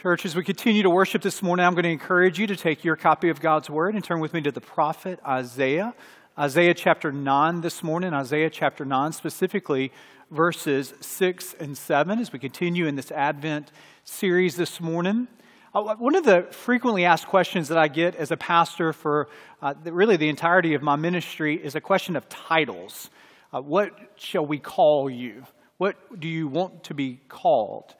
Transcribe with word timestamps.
Church, 0.00 0.24
as 0.24 0.36
we 0.36 0.44
continue 0.44 0.84
to 0.84 0.90
worship 0.90 1.22
this 1.22 1.42
morning, 1.42 1.66
I'm 1.66 1.74
going 1.74 1.82
to 1.82 1.90
encourage 1.90 2.38
you 2.38 2.46
to 2.46 2.54
take 2.54 2.84
your 2.84 2.94
copy 2.94 3.30
of 3.30 3.40
God's 3.40 3.68
Word 3.68 3.96
and 3.96 4.04
turn 4.04 4.20
with 4.20 4.32
me 4.32 4.40
to 4.42 4.52
the 4.52 4.60
prophet 4.60 5.18
Isaiah. 5.26 5.92
Isaiah 6.38 6.72
chapter 6.72 7.10
9 7.10 7.62
this 7.62 7.82
morning, 7.82 8.12
Isaiah 8.14 8.48
chapter 8.48 8.84
9, 8.84 9.10
specifically 9.10 9.90
verses 10.30 10.94
6 11.00 11.56
and 11.58 11.76
7, 11.76 12.20
as 12.20 12.32
we 12.32 12.38
continue 12.38 12.86
in 12.86 12.94
this 12.94 13.10
Advent 13.10 13.72
series 14.04 14.54
this 14.54 14.80
morning. 14.80 15.26
Uh, 15.74 15.96
one 15.96 16.14
of 16.14 16.24
the 16.24 16.46
frequently 16.52 17.04
asked 17.04 17.26
questions 17.26 17.66
that 17.66 17.76
I 17.76 17.88
get 17.88 18.14
as 18.14 18.30
a 18.30 18.36
pastor 18.36 18.92
for 18.92 19.28
uh, 19.60 19.74
really 19.82 20.16
the 20.16 20.28
entirety 20.28 20.74
of 20.74 20.82
my 20.82 20.94
ministry 20.94 21.56
is 21.56 21.74
a 21.74 21.80
question 21.80 22.14
of 22.14 22.28
titles. 22.28 23.10
Uh, 23.52 23.60
what 23.60 23.98
shall 24.14 24.46
we 24.46 24.60
call 24.60 25.10
you? 25.10 25.44
What 25.78 26.20
do 26.20 26.28
you 26.28 26.46
want 26.46 26.84
to 26.84 26.94
be 26.94 27.18
called? 27.28 27.96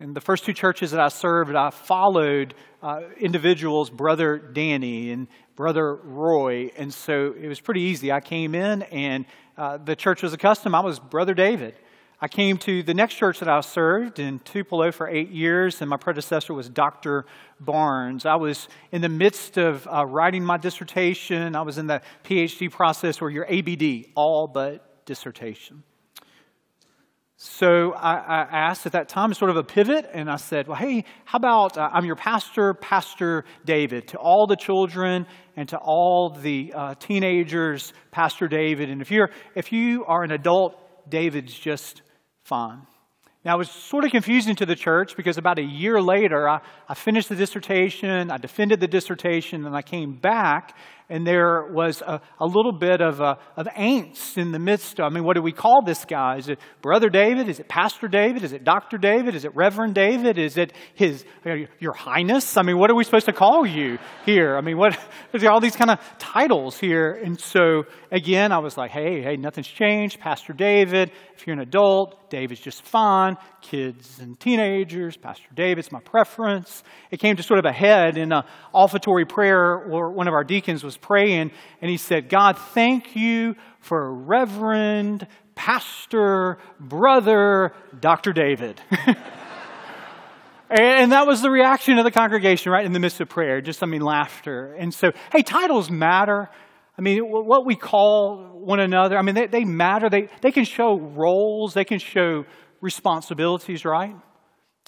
In 0.00 0.14
the 0.14 0.20
first 0.20 0.44
two 0.44 0.52
churches 0.52 0.92
that 0.92 1.00
I 1.00 1.08
served, 1.08 1.56
I 1.56 1.70
followed 1.70 2.54
uh, 2.84 3.00
individuals, 3.18 3.90
Brother 3.90 4.38
Danny 4.38 5.10
and 5.10 5.26
Brother 5.56 5.96
Roy, 5.96 6.70
and 6.76 6.94
so 6.94 7.34
it 7.36 7.48
was 7.48 7.58
pretty 7.58 7.80
easy. 7.80 8.12
I 8.12 8.20
came 8.20 8.54
in, 8.54 8.82
and 8.82 9.26
uh, 9.56 9.78
the 9.78 9.96
church 9.96 10.22
was 10.22 10.32
accustomed. 10.32 10.76
I 10.76 10.82
was 10.82 11.00
Brother 11.00 11.34
David. 11.34 11.74
I 12.20 12.28
came 12.28 12.58
to 12.58 12.84
the 12.84 12.94
next 12.94 13.14
church 13.14 13.40
that 13.40 13.48
I 13.48 13.60
served 13.60 14.20
in 14.20 14.38
Tupelo 14.38 14.92
for 14.92 15.08
eight 15.08 15.30
years, 15.30 15.80
and 15.80 15.90
my 15.90 15.96
predecessor 15.96 16.54
was 16.54 16.68
Dr. 16.68 17.26
Barnes. 17.58 18.24
I 18.24 18.36
was 18.36 18.68
in 18.92 19.02
the 19.02 19.08
midst 19.08 19.56
of 19.56 19.84
uh, 19.88 20.06
writing 20.06 20.44
my 20.44 20.58
dissertation. 20.58 21.56
I 21.56 21.62
was 21.62 21.76
in 21.76 21.88
the 21.88 22.02
PhD 22.22 22.70
process 22.70 23.20
where 23.20 23.30
you're 23.30 23.52
ABD, 23.52 24.12
all 24.14 24.46
but 24.46 25.04
dissertation. 25.06 25.82
So 27.40 27.92
I, 27.92 28.16
I, 28.16 28.46
asked 28.50 28.84
at 28.86 28.92
that 28.92 29.08
time, 29.08 29.32
sort 29.32 29.52
of 29.52 29.56
a 29.56 29.62
pivot, 29.62 30.10
and 30.12 30.28
I 30.28 30.34
said, 30.34 30.66
Well, 30.66 30.76
hey, 30.76 31.04
how 31.24 31.36
about 31.36 31.78
uh, 31.78 31.88
I'm 31.92 32.04
your 32.04 32.16
pastor, 32.16 32.74
Pastor 32.74 33.44
David, 33.64 34.08
to 34.08 34.18
all 34.18 34.48
the 34.48 34.56
children 34.56 35.24
and 35.54 35.68
to 35.68 35.78
all 35.78 36.30
the 36.30 36.72
uh, 36.74 36.94
teenagers, 36.96 37.92
Pastor 38.10 38.48
David. 38.48 38.90
And 38.90 39.00
if, 39.00 39.12
you're, 39.12 39.30
if 39.54 39.70
you 39.70 40.04
are 40.06 40.24
an 40.24 40.32
adult, 40.32 40.74
David's 41.08 41.56
just 41.56 42.02
fine. 42.42 42.88
Now, 43.44 43.54
it 43.54 43.58
was 43.58 43.70
sort 43.70 44.04
of 44.04 44.10
confusing 44.10 44.56
to 44.56 44.66
the 44.66 44.74
church 44.74 45.16
because 45.16 45.38
about 45.38 45.60
a 45.60 45.64
year 45.64 46.02
later, 46.02 46.48
I, 46.48 46.60
I 46.88 46.94
finished 46.94 47.28
the 47.28 47.36
dissertation, 47.36 48.32
I 48.32 48.38
defended 48.38 48.80
the 48.80 48.88
dissertation, 48.88 49.64
and 49.64 49.76
I 49.76 49.82
came 49.82 50.14
back 50.16 50.76
and 51.10 51.26
there 51.26 51.66
was 51.72 52.02
a, 52.02 52.20
a 52.38 52.46
little 52.46 52.72
bit 52.72 53.00
of, 53.00 53.20
uh, 53.20 53.36
of 53.56 53.66
angst 53.68 54.36
in 54.36 54.52
the 54.52 54.58
midst 54.58 55.00
of, 55.00 55.06
I 55.06 55.08
mean, 55.08 55.24
what 55.24 55.36
do 55.36 55.42
we 55.42 55.52
call 55.52 55.82
this 55.84 56.04
guy? 56.04 56.36
Is 56.36 56.48
it 56.48 56.58
Brother 56.82 57.08
David? 57.08 57.48
Is 57.48 57.60
it 57.60 57.68
Pastor 57.68 58.08
David? 58.08 58.44
Is 58.44 58.52
it 58.52 58.62
Dr. 58.62 58.98
David? 58.98 59.34
Is 59.34 59.46
it 59.46 59.56
Reverend 59.56 59.94
David? 59.94 60.38
Is 60.38 60.58
it 60.58 60.72
his, 60.94 61.24
Your 61.78 61.94
Highness? 61.94 62.58
I 62.58 62.62
mean, 62.62 62.78
what 62.78 62.90
are 62.90 62.94
we 62.94 63.04
supposed 63.04 63.26
to 63.26 63.32
call 63.32 63.66
you 63.66 63.98
here? 64.26 64.56
I 64.56 64.60
mean, 64.60 64.76
what, 64.76 64.98
there's 65.32 65.44
all 65.44 65.60
these 65.60 65.76
kind 65.76 65.90
of 65.90 65.98
titles 66.18 66.78
here. 66.78 67.12
And 67.12 67.40
so, 67.40 67.84
again, 68.12 68.52
I 68.52 68.58
was 68.58 68.76
like, 68.76 68.90
hey, 68.90 69.22
hey, 69.22 69.36
nothing's 69.36 69.68
changed. 69.68 70.20
Pastor 70.20 70.52
David, 70.52 71.10
if 71.34 71.46
you're 71.46 71.54
an 71.54 71.60
adult, 71.60 72.28
David's 72.28 72.60
just 72.60 72.82
fine. 72.82 73.36
Kids 73.62 74.18
and 74.20 74.38
teenagers, 74.38 75.16
Pastor 75.16 75.48
David's 75.54 75.90
my 75.90 76.00
preference. 76.00 76.82
It 77.10 77.18
came 77.18 77.36
to 77.36 77.42
sort 77.42 77.58
of 77.58 77.64
a 77.64 77.72
head 77.72 78.18
in 78.18 78.30
an 78.30 78.42
offertory 78.74 79.24
prayer 79.24 79.86
where 79.88 80.10
one 80.10 80.28
of 80.28 80.34
our 80.34 80.44
deacons 80.44 80.84
was 80.84 80.97
praying 81.00 81.50
and 81.80 81.90
he 81.90 81.96
said, 81.96 82.28
God, 82.28 82.58
thank 82.58 83.16
you 83.16 83.56
for 83.80 84.12
Reverend, 84.12 85.26
Pastor, 85.54 86.58
Brother, 86.78 87.72
Dr. 87.98 88.32
David. 88.32 88.80
and 90.70 91.12
that 91.12 91.26
was 91.26 91.42
the 91.42 91.50
reaction 91.50 91.98
of 91.98 92.04
the 92.04 92.10
congregation 92.10 92.70
right 92.70 92.84
in 92.84 92.92
the 92.92 93.00
midst 93.00 93.20
of 93.20 93.28
prayer, 93.28 93.60
just, 93.60 93.82
I 93.82 93.86
mean, 93.86 94.02
laughter. 94.02 94.74
And 94.74 94.92
so, 94.92 95.12
hey, 95.32 95.42
titles 95.42 95.90
matter. 95.90 96.48
I 96.96 97.00
mean, 97.00 97.20
what 97.20 97.64
we 97.64 97.76
call 97.76 98.60
one 98.60 98.80
another, 98.80 99.16
I 99.16 99.22
mean, 99.22 99.34
they, 99.34 99.46
they 99.46 99.64
matter. 99.64 100.10
They, 100.10 100.28
they 100.40 100.52
can 100.52 100.64
show 100.64 100.98
roles, 100.98 101.74
they 101.74 101.84
can 101.84 101.98
show 101.98 102.44
responsibilities, 102.80 103.84
right? 103.84 104.14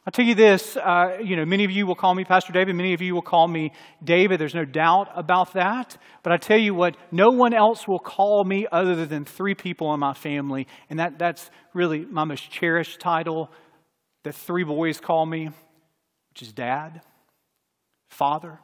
I'll 0.07 0.13
tell 0.13 0.25
you 0.25 0.35
this, 0.35 0.79
uh, 0.79 1.19
you 1.23 1.37
know, 1.37 1.45
many 1.45 1.65
of 1.65 1.71
you 1.71 1.87
will 1.87 1.95
call 1.95 2.15
me 2.15 2.25
Pastor 2.25 2.55
David, 2.55 2.75
many 2.75 2.95
of 2.95 3.03
you 3.03 3.15
will 3.15 3.21
call 3.21 3.47
me 3.47 3.73
David. 4.03 4.41
There's 4.41 4.55
no 4.55 4.65
doubt 4.65 5.09
about 5.15 5.53
that. 5.53 5.99
But 6.23 6.33
I 6.33 6.39
tell 6.39 6.59
you 6.59 6.75
what, 6.75 6.97
no 7.13 7.29
one 7.29 7.53
else 7.53 7.87
will 7.87 7.99
call 7.99 8.43
me 8.45 8.67
other 8.73 9.05
than 9.05 9.27
three 9.27 9.55
people 9.55 9.93
in 9.93 10.01
my 10.01 10.15
family. 10.15 10.67
And 10.89 10.99
that, 10.99 11.19
that's 11.19 11.51
really 11.75 12.07
my 12.07 12.25
most 12.25 12.51
cherished 12.51 12.99
title 12.99 13.51
that 14.23 14.35
three 14.35 14.65
boys 14.65 15.01
call 15.01 15.27
me, 15.27 15.51
which 16.31 16.43
is 16.43 16.53
Dad, 16.53 17.03
Father. 18.09 18.59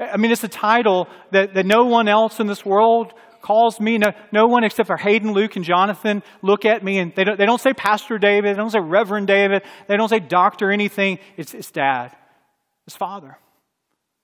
I 0.00 0.16
mean, 0.16 0.32
it's 0.32 0.44
a 0.44 0.48
title 0.48 1.08
that, 1.30 1.54
that 1.54 1.66
no 1.66 1.84
one 1.84 2.08
else 2.08 2.40
in 2.40 2.48
this 2.48 2.64
world 2.64 3.14
calls 3.46 3.78
me. 3.78 3.96
No, 3.96 4.12
no 4.32 4.46
one 4.46 4.64
except 4.64 4.88
for 4.88 4.96
Hayden, 4.96 5.32
Luke, 5.32 5.54
and 5.54 5.64
Jonathan 5.64 6.24
look 6.42 6.64
at 6.64 6.82
me 6.82 6.98
and 6.98 7.14
they 7.14 7.22
don't, 7.22 7.38
they 7.38 7.46
don't 7.46 7.60
say 7.60 7.72
Pastor 7.72 8.18
David, 8.18 8.56
they 8.56 8.58
don't 8.58 8.70
say 8.70 8.80
Reverend 8.80 9.28
David, 9.28 9.62
they 9.86 9.96
don't 9.96 10.08
say 10.08 10.18
doctor 10.18 10.72
anything. 10.72 11.20
It's, 11.36 11.54
it's 11.54 11.70
dad, 11.70 12.10
it's 12.86 12.96
father. 12.96 13.38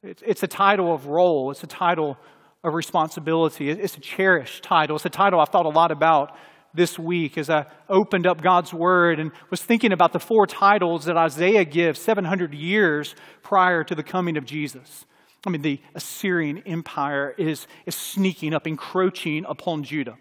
It's, 0.03 0.22
it's 0.27 0.43
a 0.43 0.49
title 0.49 0.93
of 0.93 1.06
role, 1.06 1.53
it's 1.53 1.62
a 1.62 1.69
title 1.69 2.19
of 2.65 2.75
responsibility, 2.75 3.71
it's 3.71 3.97
a 3.97 4.00
cherished 4.00 4.65
title. 4.65 4.97
It's 4.97 5.06
a 5.06 5.10
title 5.10 5.41
I've 5.41 5.50
thought 5.50 5.66
a 5.66 5.69
lot 5.69 5.93
about 5.93 6.37
this 6.75 6.99
week 6.99 7.39
as 7.39 7.49
I 7.49 7.66
opened 7.89 8.27
up 8.27 8.43
God's 8.43 8.75
Word 8.75 9.21
and 9.21 9.31
was 9.50 9.62
thinking 9.62 9.93
about 9.93 10.12
the 10.12 10.19
four 10.19 10.49
titles 10.49 11.04
that 11.04 11.16
Isaiah 11.16 11.65
gives 11.65 12.00
700 12.00 12.54
years 12.54 13.15
prior 13.43 13.84
to 13.84 13.94
the 13.94 14.03
coming 14.03 14.37
of 14.37 14.44
Jesus. 14.44 15.06
I 15.47 15.50
mean, 15.50 15.62
the 15.62 15.80
Assyrian 15.94 16.62
Empire 16.66 17.34
is, 17.36 17.66
is 17.84 17.94
sneaking 17.94 18.54
up, 18.54 18.66
encroaching 18.66 19.44
upon 19.48 19.82
Judah, 19.82 20.16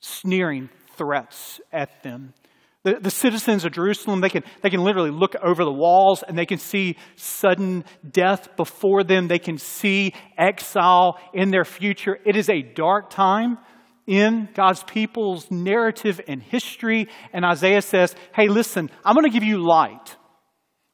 sneering 0.00 0.70
threats 0.96 1.60
at 1.72 2.02
them. 2.02 2.32
The, 2.84 2.98
the 3.00 3.10
citizens 3.10 3.64
of 3.64 3.72
Jerusalem, 3.72 4.20
they 4.20 4.30
can, 4.30 4.44
they 4.62 4.70
can 4.70 4.82
literally 4.82 5.10
look 5.10 5.34
over 5.42 5.64
the 5.64 5.72
walls 5.72 6.22
and 6.22 6.38
they 6.38 6.46
can 6.46 6.58
see 6.58 6.96
sudden 7.16 7.84
death 8.08 8.56
before 8.56 9.04
them. 9.04 9.28
They 9.28 9.38
can 9.38 9.58
see 9.58 10.14
exile 10.38 11.18
in 11.34 11.50
their 11.50 11.64
future. 11.64 12.18
It 12.24 12.36
is 12.36 12.48
a 12.48 12.62
dark 12.62 13.10
time 13.10 13.58
in 14.06 14.48
God's 14.54 14.82
people's 14.84 15.50
narrative 15.50 16.20
and 16.26 16.42
history. 16.42 17.08
And 17.32 17.44
Isaiah 17.44 17.82
says, 17.82 18.14
Hey, 18.34 18.48
listen, 18.48 18.90
I'm 19.04 19.14
going 19.14 19.26
to 19.26 19.32
give 19.32 19.44
you 19.44 19.58
light. 19.58 20.16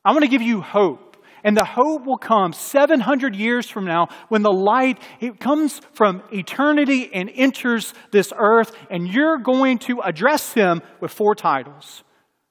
I'm 0.04 0.14
going 0.14 0.22
to 0.22 0.28
give 0.28 0.42
you 0.42 0.60
hope. 0.60 1.13
And 1.44 1.54
the 1.54 1.64
hope 1.64 2.06
will 2.06 2.16
come 2.16 2.54
700 2.54 3.36
years 3.36 3.68
from 3.68 3.84
now 3.84 4.08
when 4.28 4.40
the 4.40 4.52
light 4.52 4.98
it 5.20 5.38
comes 5.38 5.78
from 5.92 6.22
eternity 6.32 7.10
and 7.12 7.30
enters 7.34 7.92
this 8.10 8.32
earth 8.34 8.74
and 8.90 9.06
you're 9.06 9.36
going 9.36 9.78
to 9.80 10.00
address 10.00 10.54
him 10.54 10.80
with 11.00 11.12
four 11.12 11.34
titles. 11.34 12.02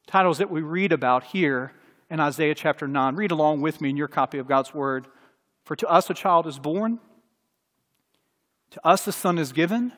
Titles 0.05 0.37
that 0.37 0.51
we 0.51 0.61
read 0.61 0.91
about 0.91 1.23
here 1.23 1.73
in 2.11 2.19
Isaiah 2.19 2.53
chapter 2.53 2.87
9. 2.87 3.15
Read 3.15 3.31
along 3.31 3.61
with 3.61 3.81
me 3.81 3.89
in 3.89 3.97
your 3.97 4.07
copy 4.07 4.37
of 4.37 4.47
God's 4.47 4.75
word. 4.75 5.07
For 5.65 5.75
to 5.77 5.87
us 5.87 6.09
a 6.11 6.13
child 6.13 6.45
is 6.45 6.59
born, 6.59 6.99
to 8.71 8.87
us 8.87 9.07
a 9.07 9.11
son 9.11 9.39
is 9.39 9.53
given, 9.53 9.91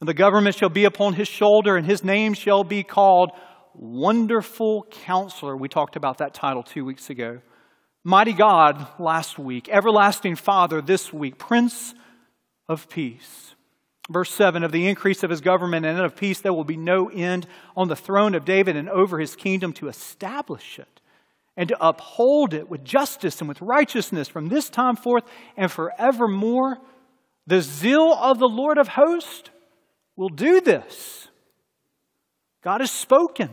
and 0.00 0.08
the 0.08 0.14
government 0.14 0.56
shall 0.56 0.70
be 0.70 0.84
upon 0.84 1.14
his 1.14 1.28
shoulder, 1.28 1.76
and 1.76 1.84
his 1.84 2.02
name 2.02 2.32
shall 2.32 2.64
be 2.64 2.82
called 2.84 3.32
Wonderful 3.74 4.86
Counselor. 4.90 5.56
We 5.56 5.68
talked 5.68 5.96
about 5.96 6.18
that 6.18 6.32
title 6.32 6.62
two 6.62 6.84
weeks 6.84 7.10
ago. 7.10 7.40
Mighty 8.04 8.32
God 8.32 8.84
last 8.98 9.38
week, 9.38 9.68
Everlasting 9.68 10.34
Father 10.34 10.82
this 10.82 11.12
week, 11.12 11.38
Prince 11.38 11.94
of 12.68 12.88
Peace. 12.88 13.54
Verse 14.10 14.32
7 14.34 14.64
Of 14.64 14.72
the 14.72 14.88
increase 14.88 15.22
of 15.22 15.30
his 15.30 15.40
government 15.40 15.86
and 15.86 16.00
of 16.00 16.16
peace, 16.16 16.40
there 16.40 16.52
will 16.52 16.64
be 16.64 16.76
no 16.76 17.08
end 17.08 17.46
on 17.76 17.86
the 17.86 17.94
throne 17.94 18.34
of 18.34 18.44
David 18.44 18.74
and 18.74 18.88
over 18.88 19.20
his 19.20 19.36
kingdom 19.36 19.72
to 19.74 19.86
establish 19.86 20.80
it 20.80 21.00
and 21.56 21.68
to 21.68 21.76
uphold 21.80 22.54
it 22.54 22.68
with 22.68 22.84
justice 22.84 23.38
and 23.38 23.48
with 23.48 23.60
righteousness 23.60 24.26
from 24.26 24.48
this 24.48 24.68
time 24.68 24.96
forth 24.96 25.22
and 25.56 25.70
forevermore. 25.70 26.78
The 27.46 27.60
zeal 27.60 28.12
of 28.14 28.40
the 28.40 28.48
Lord 28.48 28.78
of 28.78 28.88
hosts 28.88 29.48
will 30.16 30.28
do 30.28 30.60
this. 30.60 31.28
God 32.62 32.80
has 32.80 32.90
spoken 32.90 33.50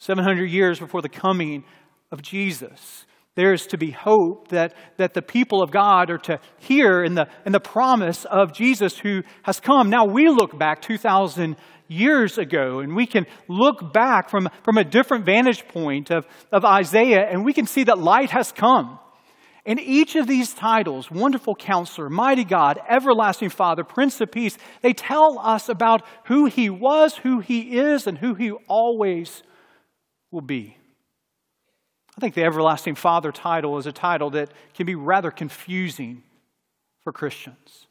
700 0.00 0.44
years 0.44 0.78
before 0.78 1.00
the 1.00 1.08
coming 1.08 1.64
of 2.10 2.22
Jesus. 2.22 3.06
There 3.36 3.52
is 3.52 3.66
to 3.66 3.78
be 3.78 3.90
hope 3.90 4.48
that, 4.48 4.74
that 4.96 5.12
the 5.12 5.20
people 5.20 5.62
of 5.62 5.70
God 5.70 6.10
are 6.10 6.18
to 6.18 6.40
hear 6.58 7.04
in 7.04 7.14
the, 7.14 7.28
in 7.44 7.52
the 7.52 7.60
promise 7.60 8.24
of 8.24 8.54
Jesus 8.54 8.98
who 8.98 9.22
has 9.42 9.60
come. 9.60 9.90
Now 9.90 10.06
we 10.06 10.30
look 10.30 10.58
back 10.58 10.80
2,000 10.80 11.56
years 11.86 12.38
ago 12.38 12.80
and 12.80 12.96
we 12.96 13.06
can 13.06 13.26
look 13.46 13.92
back 13.92 14.30
from, 14.30 14.48
from 14.64 14.78
a 14.78 14.84
different 14.84 15.26
vantage 15.26 15.68
point 15.68 16.10
of, 16.10 16.26
of 16.50 16.64
Isaiah 16.64 17.28
and 17.30 17.44
we 17.44 17.52
can 17.52 17.66
see 17.66 17.84
that 17.84 17.98
light 17.98 18.30
has 18.30 18.52
come. 18.52 18.98
And 19.66 19.80
each 19.80 20.14
of 20.14 20.28
these 20.28 20.54
titles, 20.54 21.10
Wonderful 21.10 21.56
Counselor, 21.56 22.08
Mighty 22.08 22.44
God, 22.44 22.78
Everlasting 22.88 23.50
Father, 23.50 23.82
Prince 23.82 24.20
of 24.20 24.30
Peace, 24.30 24.56
they 24.80 24.92
tell 24.92 25.40
us 25.40 25.68
about 25.68 26.02
who 26.26 26.46
He 26.46 26.70
was, 26.70 27.16
who 27.16 27.40
He 27.40 27.76
is, 27.76 28.06
and 28.06 28.16
who 28.16 28.34
He 28.34 28.52
always 28.68 29.42
will 30.30 30.40
be. 30.40 30.76
I 32.16 32.20
think 32.20 32.34
the 32.34 32.44
Everlasting 32.44 32.94
Father 32.94 33.30
title 33.30 33.76
is 33.78 33.86
a 33.86 33.92
title 33.92 34.30
that 34.30 34.50
can 34.74 34.86
be 34.86 34.94
rather 34.94 35.30
confusing 35.30 36.22
for 37.04 37.12
Christians. 37.12 37.86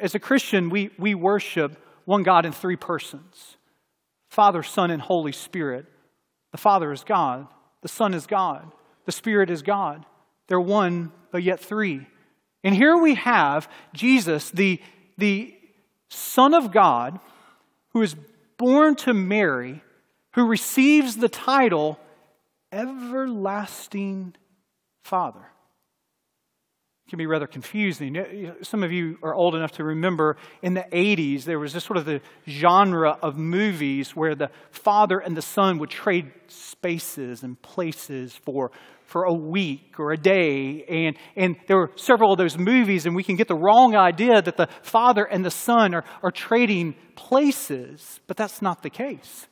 As 0.00 0.14
a 0.14 0.18
Christian, 0.18 0.68
we, 0.68 0.90
we 0.98 1.14
worship 1.14 1.82
one 2.04 2.22
God 2.22 2.44
in 2.44 2.52
three 2.52 2.76
persons 2.76 3.56
Father, 4.28 4.62
Son, 4.62 4.90
and 4.90 5.02
Holy 5.02 5.32
Spirit. 5.32 5.86
The 6.52 6.58
Father 6.58 6.92
is 6.92 7.04
God, 7.04 7.46
the 7.82 7.88
Son 7.88 8.12
is 8.12 8.26
God, 8.26 8.70
the 9.06 9.12
Spirit 9.12 9.50
is 9.50 9.62
God. 9.62 10.04
They're 10.48 10.60
one, 10.60 11.12
but 11.30 11.44
yet 11.44 11.60
three. 11.60 12.06
And 12.64 12.74
here 12.74 12.96
we 12.96 13.14
have 13.14 13.68
Jesus, 13.94 14.50
the, 14.50 14.80
the 15.16 15.54
Son 16.08 16.54
of 16.54 16.72
God, 16.72 17.20
who 17.92 18.02
is 18.02 18.16
born 18.56 18.96
to 18.96 19.14
Mary, 19.14 19.80
who 20.32 20.46
receives 20.46 21.16
the 21.16 21.28
title 21.28 21.98
Everlasting 22.72 24.34
Father 25.04 25.46
can 27.10 27.18
be 27.18 27.26
rather 27.26 27.48
confusing. 27.48 28.54
Some 28.62 28.84
of 28.84 28.92
you 28.92 29.18
are 29.20 29.34
old 29.34 29.56
enough 29.56 29.72
to 29.72 29.84
remember 29.84 30.36
in 30.62 30.74
the 30.74 30.86
80s, 30.92 31.42
there 31.42 31.58
was 31.58 31.72
this 31.72 31.82
sort 31.82 31.96
of 31.96 32.04
the 32.04 32.20
genre 32.48 33.18
of 33.20 33.36
movies 33.36 34.14
where 34.14 34.36
the 34.36 34.48
father 34.70 35.18
and 35.18 35.36
the 35.36 35.42
son 35.42 35.78
would 35.78 35.90
trade 35.90 36.30
spaces 36.46 37.42
and 37.42 37.60
places 37.62 38.36
for, 38.36 38.70
for 39.06 39.24
a 39.24 39.34
week 39.34 39.98
or 39.98 40.12
a 40.12 40.16
day. 40.16 40.84
And, 40.84 41.16
and 41.34 41.56
there 41.66 41.78
were 41.78 41.90
several 41.96 42.30
of 42.30 42.38
those 42.38 42.56
movies, 42.56 43.06
and 43.06 43.16
we 43.16 43.24
can 43.24 43.34
get 43.34 43.48
the 43.48 43.56
wrong 43.56 43.96
idea 43.96 44.40
that 44.40 44.56
the 44.56 44.68
father 44.82 45.24
and 45.24 45.44
the 45.44 45.50
son 45.50 45.96
are, 45.96 46.04
are 46.22 46.30
trading 46.30 46.94
places, 47.16 48.20
but 48.28 48.36
that's 48.36 48.62
not 48.62 48.84
the 48.84 48.90
case. 48.90 49.48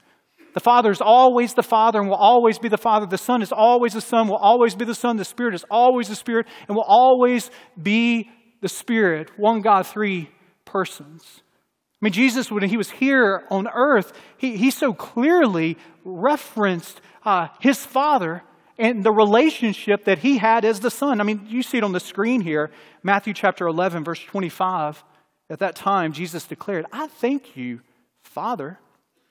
The 0.59 0.65
Father 0.65 0.91
is 0.91 1.01
always 1.01 1.55
the 1.55 1.63
Father 1.63 2.01
and 2.01 2.09
will 2.09 2.17
always 2.17 2.59
be 2.59 2.69
the 2.69 2.77
Father. 2.77 3.07
The 3.07 3.17
Son 3.17 3.43
is 3.43 3.53
always 3.53 3.93
the 3.93 4.01
Son, 4.01 4.27
will 4.27 4.35
always 4.35 4.75
be 4.75 4.85
the 4.85 4.93
Son. 4.93 5.17
The 5.17 5.25
Spirit 5.25 5.55
is 5.55 5.65
always 5.71 6.09
the 6.09 6.17
Spirit 6.17 6.49
and 6.67 6.75
will 6.75 6.83
always 6.83 7.53
be 7.81 8.29
the 8.61 8.69
Spirit. 8.69 9.31
One 9.39 9.61
God, 9.61 9.87
three 9.87 10.31
persons. 10.65 11.43
I 11.47 11.99
mean, 12.01 12.13
Jesus, 12.13 12.51
when 12.51 12.69
he 12.69 12.77
was 12.77 12.91
here 12.91 13.45
on 13.53 13.69
earth, 13.73 14.13
he, 14.37 14.57
he 14.57 14.73
so 14.73 14.93
clearly 14.93 15.79
referenced 16.05 17.01
uh, 17.25 17.47
his 17.61 17.87
Father 17.87 18.43
and 18.81 19.05
the 19.05 19.13
relationship 19.13 20.07
that 20.07 20.19
he 20.19 20.39
had 20.39 20.65
as 20.65 20.81
the 20.81 20.91
Son. 20.91 21.21
I 21.21 21.23
mean, 21.23 21.47
you 21.47 21.63
see 21.63 21.79
it 21.79 21.85
on 21.85 21.93
the 21.93 22.01
screen 22.01 22.41
here, 22.41 22.73
Matthew 23.05 23.33
chapter 23.33 23.69
11, 23.69 24.03
verse 24.03 24.25
25. 24.25 25.05
At 25.51 25.61
that 25.61 25.77
time, 25.77 26.11
Jesus 26.13 26.47
declared, 26.47 26.85
I 26.93 27.07
thank 27.07 27.57
you, 27.57 27.81
Father 28.25 28.81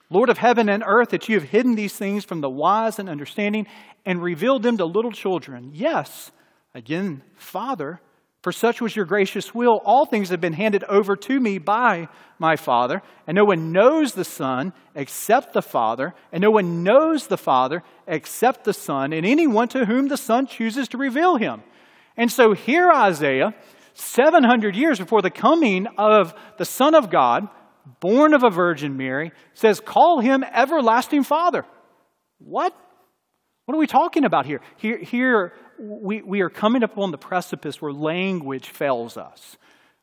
Lord 0.09 0.29
of 0.29 0.37
heaven 0.37 0.69
and 0.69 0.83
earth, 0.85 1.09
that 1.09 1.27
you 1.27 1.35
have 1.35 1.49
hidden 1.49 1.75
these 1.75 1.95
things 1.95 2.23
from 2.23 2.41
the 2.41 2.49
wise 2.49 2.99
and 2.99 3.09
understanding 3.09 3.67
and 4.05 4.23
revealed 4.23 4.63
them 4.63 4.77
to 4.77 4.85
little 4.85 5.11
children. 5.11 5.71
Yes, 5.73 6.31
again, 6.73 7.23
Father, 7.35 7.99
for 8.41 8.53
such 8.53 8.79
was 8.79 8.95
your 8.95 9.03
gracious 9.03 9.53
will. 9.53 9.81
All 9.83 10.05
things 10.05 10.29
have 10.29 10.39
been 10.39 10.53
handed 10.53 10.85
over 10.85 11.17
to 11.17 11.39
me 11.39 11.57
by 11.57 12.07
my 12.39 12.55
Father, 12.55 13.01
and 13.25 13.35
no 13.35 13.43
one 13.43 13.73
knows 13.73 14.13
the 14.13 14.23
Son 14.23 14.71
except 14.95 15.51
the 15.51 15.61
Father, 15.61 16.13
and 16.31 16.41
no 16.41 16.51
one 16.51 16.83
knows 16.83 17.27
the 17.27 17.37
Father 17.37 17.83
except 18.07 18.63
the 18.63 18.73
Son, 18.73 19.11
and 19.11 19.25
anyone 19.25 19.67
to 19.69 19.85
whom 19.85 20.07
the 20.07 20.15
Son 20.15 20.47
chooses 20.47 20.87
to 20.89 20.97
reveal 20.97 21.35
him. 21.35 21.63
And 22.15 22.31
so 22.31 22.53
here, 22.53 22.89
Isaiah, 22.89 23.53
700 23.93 24.75
years 24.75 24.99
before 24.99 25.21
the 25.21 25.29
coming 25.29 25.87
of 25.97 26.33
the 26.57 26.65
Son 26.65 26.95
of 26.95 27.09
God, 27.09 27.49
born 27.99 28.33
of 28.33 28.43
a 28.43 28.49
Virgin 28.49 28.97
Mary, 28.97 29.31
says, 29.53 29.79
Call 29.79 30.19
him 30.19 30.43
everlasting 30.43 31.23
Father. 31.23 31.65
What? 32.39 32.75
What 33.65 33.75
are 33.75 33.79
we 33.79 33.87
talking 33.87 34.23
about 34.23 34.45
here? 34.45 34.61
Here, 34.77 34.97
here 34.97 35.53
we, 35.79 36.21
we 36.21 36.41
are 36.41 36.49
coming 36.49 36.83
upon 36.83 37.11
the 37.11 37.17
precipice 37.17 37.81
where 37.81 37.91
language 37.91 38.69
fails 38.69 39.17
us. 39.17 39.57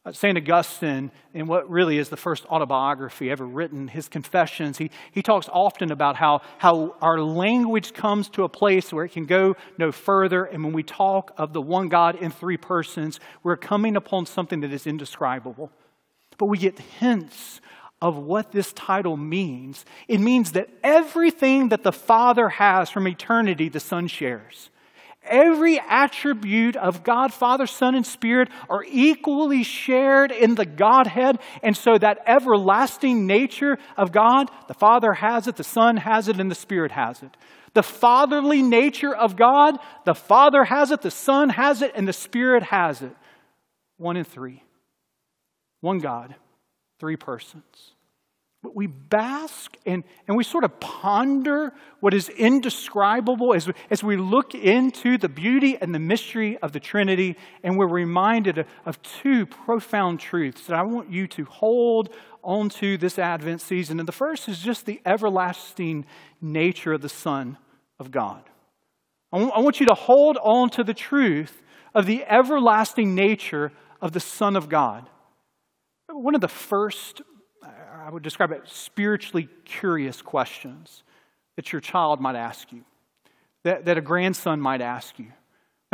Uh, 0.06 0.12
St. 0.12 0.36
Augustine, 0.36 1.10
in 1.32 1.46
what 1.46 1.70
really 1.70 1.96
is 1.96 2.10
the 2.10 2.16
first 2.16 2.44
autobiography 2.46 3.31
ever 3.31 3.46
written, 3.46 3.88
his 3.88 4.06
Confessions, 4.06 4.76
he, 4.76 4.90
he 5.12 5.22
talks 5.22 5.48
often 5.50 5.90
about 5.90 6.16
how, 6.16 6.42
how 6.58 6.94
our 7.00 7.20
language 7.20 7.94
comes 7.94 8.28
to 8.31 8.44
a 8.44 8.48
place 8.48 8.92
where 8.92 9.06
it 9.06 9.12
can 9.12 9.25
go 9.25 9.56
no 9.78 9.92
further. 9.92 10.44
And 10.44 10.62
when 10.62 10.75
we 10.75 10.82
talk 10.82 11.32
of 11.38 11.54
the 11.54 11.62
one 11.62 11.88
God 11.88 12.16
in 12.16 12.31
three 12.31 12.58
persons, 12.58 13.19
we're 13.42 13.56
coming 13.56 13.96
upon 13.96 14.26
something 14.26 14.60
that 14.60 14.75
is 14.75 14.86
indescribable. 14.86 15.72
But 16.38 16.46
we 16.46 16.58
get 16.58 16.78
hints 16.78 17.60
of 18.02 18.16
what 18.16 18.52
this 18.52 18.72
title 18.72 19.16
means. 19.16 19.84
It 20.08 20.20
means 20.20 20.52
that 20.52 20.69
everything 20.82 21.70
that 21.70 21.82
the 21.82 21.92
Father 21.92 22.48
has 22.48 22.90
from 22.90 23.08
eternity, 23.08 23.69
the 23.69 23.81
Son 23.81 24.08
shares. 24.08 24.70
Every 25.26 25.81
attribute 25.81 26.76
of 26.76 27.02
God, 27.02 27.32
Father, 27.32 27.66
Son, 27.66 27.94
and 27.94 28.04
Spirit 28.04 28.50
are 28.69 28.84
equally 28.86 29.62
shared 29.62 30.32
in 30.32 30.54
the 30.54 30.66
Godhead. 30.66 31.38
And 31.62 31.75
so 31.75 31.96
that 31.96 32.22
everlasting 32.26 33.26
nature 33.26 33.78
of 33.96 34.12
God, 34.12 34.50
the 34.69 34.75
Father 34.75 35.14
has 35.14 35.48
it, 35.48 35.56
the 35.56 35.64
Son 35.64 35.96
has 35.96 36.28
it, 36.28 36.38
and 36.38 36.50
the 36.50 36.54
Spirit 36.54 36.92
has 36.92 37.22
it. 37.22 37.34
The 37.72 37.82
fatherly 37.82 38.62
nature 38.62 39.14
of 39.14 39.34
God, 39.34 39.78
the 40.04 40.14
Father 40.14 40.64
has 40.64 40.90
it, 40.90 41.00
the 41.00 41.10
Son 41.10 41.48
has 41.48 41.81
it, 41.81 41.92
and 41.94 42.06
the 42.06 42.12
Spirit 42.12 42.62
has 42.64 43.00
it. 43.00 43.16
One 43.96 44.16
in 44.16 44.25
three. 44.25 44.62
One 45.84 45.98
God, 45.98 46.34
three 46.98 47.16
persons. 47.16 47.92
But 48.62 48.75
we 48.75 48.86
bask 48.86 49.76
and, 49.84 50.02
and 50.26 50.34
we 50.34 50.42
sort 50.42 50.64
of 50.64 50.81
ponder 50.81 51.75
what 52.00 52.14
is 52.14 52.31
indescribable 52.31 53.54
as 53.54 53.66
we, 53.66 53.75
as 53.90 54.02
we 54.02 54.16
look 54.16 54.54
into 54.54 55.19
the 55.19 55.28
beauty 55.28 55.76
and 55.78 55.94
the 55.94 55.98
mystery 55.98 56.56
of 56.62 56.72
the 56.72 56.81
Trinity, 56.81 57.36
and 57.62 57.76
we're 57.76 57.92
reminded 57.92 58.56
of, 58.56 58.66
of 58.86 59.02
two 59.02 59.44
profound 59.44 60.20
truths 60.20 60.66
that 60.69 60.75
I 60.75 60.84
want 60.84 61.12
you 61.12 61.26
to 61.26 61.44
hold 61.44 62.08
onto 62.42 62.96
this 62.96 63.19
Advent 63.19 63.60
season. 63.60 63.98
And 63.98 64.08
the 64.08 64.12
first 64.12 64.48
is 64.48 64.60
just 64.60 64.86
the 64.86 65.02
everlasting 65.04 66.06
nature 66.40 66.94
of 66.94 67.02
the 67.02 67.10
Son 67.10 67.58
of 68.00 68.10
God. 68.10 68.42
I 69.34 69.36
want, 69.36 69.52
I 69.54 69.60
want 69.60 69.81
you 69.81 69.86
to 69.88 69.94
hold 69.94 70.38
on 70.38 70.70
to 70.70 70.82
the 70.82 70.94
truth 70.94 71.60
of 71.94 72.06
the 72.06 72.25
everlasting 72.25 73.14
nature 73.14 73.70
of 74.00 74.12
the 74.12 74.20
Son 74.20 74.56
of 74.56 74.70
God. 74.70 75.10
One 76.09 76.35
of 76.35 76.41
the 76.41 76.49
first, 76.49 77.23
I 77.62 78.11
would 78.11 78.23
describe 78.23 78.53
it, 78.53 78.62
spiritually 78.67 79.49
curious 79.65 80.23
questions 80.23 81.03
that 81.56 81.73
your 81.73 81.81
child 81.81 82.21
might 82.21 82.37
ask 82.37 82.73
you, 82.73 82.85
that, 83.62 83.85
that 83.87 83.97
a 83.97 84.01
grandson 84.01 84.61
might 84.61 84.81
ask 84.81 85.19
you. 85.19 85.32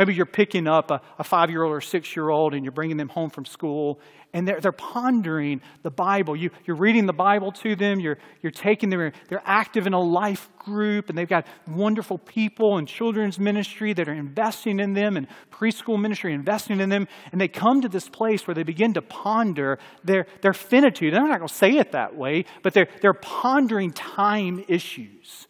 Maybe 0.01 0.15
you're 0.15 0.25
picking 0.25 0.65
up 0.65 0.89
a, 0.89 0.99
a 1.19 1.23
five 1.23 1.51
year 1.51 1.61
old 1.61 1.73
or 1.73 1.79
six 1.79 2.15
year 2.15 2.29
old 2.29 2.55
and 2.55 2.65
you're 2.65 2.71
bringing 2.71 2.97
them 2.97 3.09
home 3.09 3.29
from 3.29 3.45
school 3.45 3.99
and 4.33 4.47
they're, 4.47 4.59
they're 4.59 4.71
pondering 4.71 5.61
the 5.83 5.91
Bible. 5.91 6.35
You, 6.35 6.49
you're 6.65 6.75
reading 6.75 7.05
the 7.05 7.13
Bible 7.13 7.51
to 7.51 7.75
them, 7.75 7.99
you're, 7.99 8.17
you're 8.41 8.51
taking 8.51 8.89
them, 8.89 9.11
they're 9.27 9.43
active 9.45 9.85
in 9.85 9.93
a 9.93 10.01
life 10.01 10.49
group, 10.57 11.09
and 11.09 11.15
they've 11.15 11.29
got 11.29 11.45
wonderful 11.67 12.17
people 12.17 12.77
and 12.77 12.87
children's 12.87 13.37
ministry 13.37 13.93
that 13.93 14.09
are 14.09 14.13
investing 14.13 14.79
in 14.79 14.93
them, 14.93 15.17
and 15.17 15.27
preschool 15.51 16.01
ministry 16.01 16.33
investing 16.33 16.79
in 16.79 16.89
them. 16.89 17.07
And 17.31 17.39
they 17.39 17.47
come 17.47 17.81
to 17.81 17.89
this 17.89 18.09
place 18.09 18.47
where 18.47 18.55
they 18.55 18.63
begin 18.63 18.95
to 18.95 19.03
ponder 19.03 19.77
their, 20.03 20.25
their 20.41 20.53
finitude. 20.53 21.13
They're 21.13 21.27
not 21.27 21.37
going 21.37 21.47
to 21.47 21.53
say 21.53 21.77
it 21.77 21.91
that 21.91 22.15
way, 22.15 22.45
but 22.63 22.73
they're, 22.73 22.87
they're 23.01 23.13
pondering 23.13 23.91
time 23.91 24.65
issues. 24.67 25.45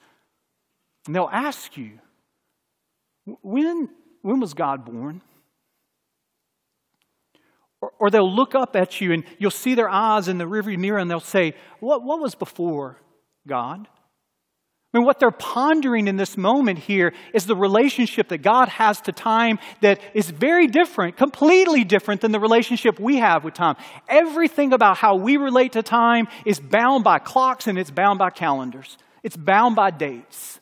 And 1.07 1.15
they'll 1.15 1.29
ask 1.31 1.77
you, 1.77 1.99
when, 3.41 3.89
when 4.21 4.39
was 4.39 4.53
God 4.53 4.85
born? 4.85 5.21
Or, 7.81 7.91
or 7.99 8.09
they'll 8.09 8.33
look 8.33 8.53
up 8.55 8.75
at 8.75 9.01
you 9.01 9.11
and 9.11 9.23
you'll 9.39 9.51
see 9.51 9.75
their 9.75 9.89
eyes 9.89 10.27
in 10.27 10.37
the 10.37 10.47
river 10.47 10.71
mirror 10.77 10.99
and 10.99 11.09
they'll 11.09 11.19
say, 11.19 11.55
what, 11.79 12.03
what 12.03 12.19
was 12.19 12.35
before 12.35 12.97
God? 13.47 13.87
I 14.93 14.97
mean, 14.97 15.05
what 15.05 15.19
they're 15.19 15.31
pondering 15.31 16.09
in 16.09 16.17
this 16.17 16.35
moment 16.35 16.77
here 16.77 17.13
is 17.33 17.45
the 17.45 17.55
relationship 17.55 18.27
that 18.27 18.39
God 18.39 18.67
has 18.67 18.99
to 19.01 19.13
time 19.13 19.57
that 19.79 20.01
is 20.13 20.29
very 20.29 20.67
different, 20.67 21.15
completely 21.15 21.85
different 21.85 22.19
than 22.19 22.33
the 22.33 22.41
relationship 22.41 22.99
we 22.99 23.17
have 23.17 23.45
with 23.45 23.53
time. 23.53 23.77
Everything 24.09 24.73
about 24.73 24.97
how 24.97 25.15
we 25.15 25.37
relate 25.37 25.71
to 25.73 25.83
time 25.83 26.27
is 26.45 26.59
bound 26.59 27.05
by 27.05 27.19
clocks 27.19 27.67
and 27.67 27.79
it's 27.79 27.89
bound 27.89 28.19
by 28.19 28.31
calendars, 28.31 28.97
it's 29.23 29.37
bound 29.37 29.77
by 29.77 29.91
dates. 29.91 30.59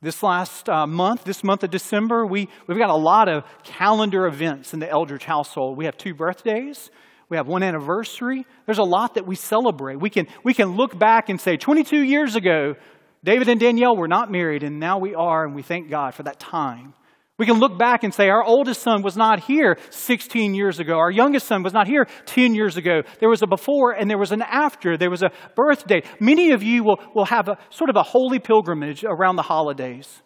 This 0.00 0.22
last 0.22 0.68
uh, 0.68 0.86
month, 0.86 1.24
this 1.24 1.42
month 1.42 1.64
of 1.64 1.70
December, 1.70 2.24
we, 2.24 2.48
we've 2.68 2.78
got 2.78 2.90
a 2.90 2.94
lot 2.94 3.28
of 3.28 3.42
calendar 3.64 4.28
events 4.28 4.72
in 4.72 4.78
the 4.78 4.88
Eldridge 4.88 5.24
household. 5.24 5.76
We 5.76 5.86
have 5.86 5.96
two 5.96 6.14
birthdays. 6.14 6.90
We 7.28 7.36
have 7.36 7.48
one 7.48 7.64
anniversary. 7.64 8.46
There's 8.64 8.78
a 8.78 8.84
lot 8.84 9.14
that 9.14 9.26
we 9.26 9.34
celebrate. 9.34 9.96
We 9.96 10.08
can, 10.08 10.28
we 10.44 10.54
can 10.54 10.76
look 10.76 10.96
back 10.96 11.28
and 11.28 11.40
say, 11.40 11.56
22 11.56 12.00
years 12.00 12.36
ago, 12.36 12.76
David 13.24 13.48
and 13.48 13.58
Danielle 13.58 13.96
were 13.96 14.06
not 14.06 14.30
married, 14.30 14.62
and 14.62 14.78
now 14.78 14.98
we 14.98 15.16
are, 15.16 15.44
and 15.44 15.52
we 15.52 15.62
thank 15.62 15.90
God 15.90 16.14
for 16.14 16.22
that 16.22 16.38
time. 16.38 16.94
We 17.38 17.46
can 17.46 17.60
look 17.60 17.78
back 17.78 18.02
and 18.02 18.12
say, 18.12 18.28
our 18.28 18.42
oldest 18.42 18.82
son 18.82 19.02
was 19.02 19.16
not 19.16 19.38
here 19.38 19.78
16 19.90 20.54
years 20.54 20.80
ago. 20.80 20.98
Our 20.98 21.10
youngest 21.10 21.46
son 21.46 21.62
was 21.62 21.72
not 21.72 21.86
here 21.86 22.08
10 22.26 22.52
years 22.52 22.76
ago. 22.76 23.02
There 23.20 23.28
was 23.28 23.42
a 23.42 23.46
before 23.46 23.92
and 23.92 24.10
there 24.10 24.18
was 24.18 24.32
an 24.32 24.42
after. 24.42 24.96
There 24.96 25.10
was 25.10 25.22
a 25.22 25.30
birthday. 25.54 26.02
Many 26.18 26.50
of 26.50 26.64
you 26.64 26.82
will, 26.82 27.00
will 27.14 27.26
have 27.26 27.48
a 27.48 27.56
sort 27.70 27.90
of 27.90 27.96
a 27.96 28.02
holy 28.02 28.40
pilgrimage 28.40 29.04
around 29.04 29.36
the 29.36 29.42
holidays. 29.42 30.20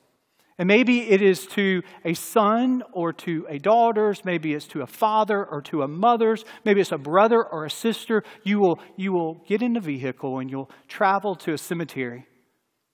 And 0.59 0.67
maybe 0.67 1.11
it 1.11 1.21
is 1.21 1.47
to 1.49 1.83
a 2.05 2.15
son 2.15 2.83
or 2.93 3.13
to 3.13 3.47
a 3.49 3.59
daughter's, 3.59 4.25
maybe 4.25 4.55
it's 4.55 4.67
to 4.69 4.81
a 4.81 4.87
father 4.87 5.45
or 5.45 5.61
to 5.63 5.83
a 5.83 5.89
mother's, 5.89 6.45
maybe 6.65 6.81
it's 6.81 6.93
a 6.93 6.99
brother 6.99 7.45
or 7.45 7.67
a 7.67 7.71
sister. 7.71 8.23
You 8.43 8.59
will, 8.59 8.79
you 8.97 9.13
will 9.13 9.35
get 9.47 9.61
in 9.61 9.77
a 9.77 9.81
vehicle 9.81 10.39
and 10.39 10.51
you'll 10.51 10.71
travel 10.89 11.35
to 11.37 11.53
a 11.53 11.59
cemetery. 11.59 12.27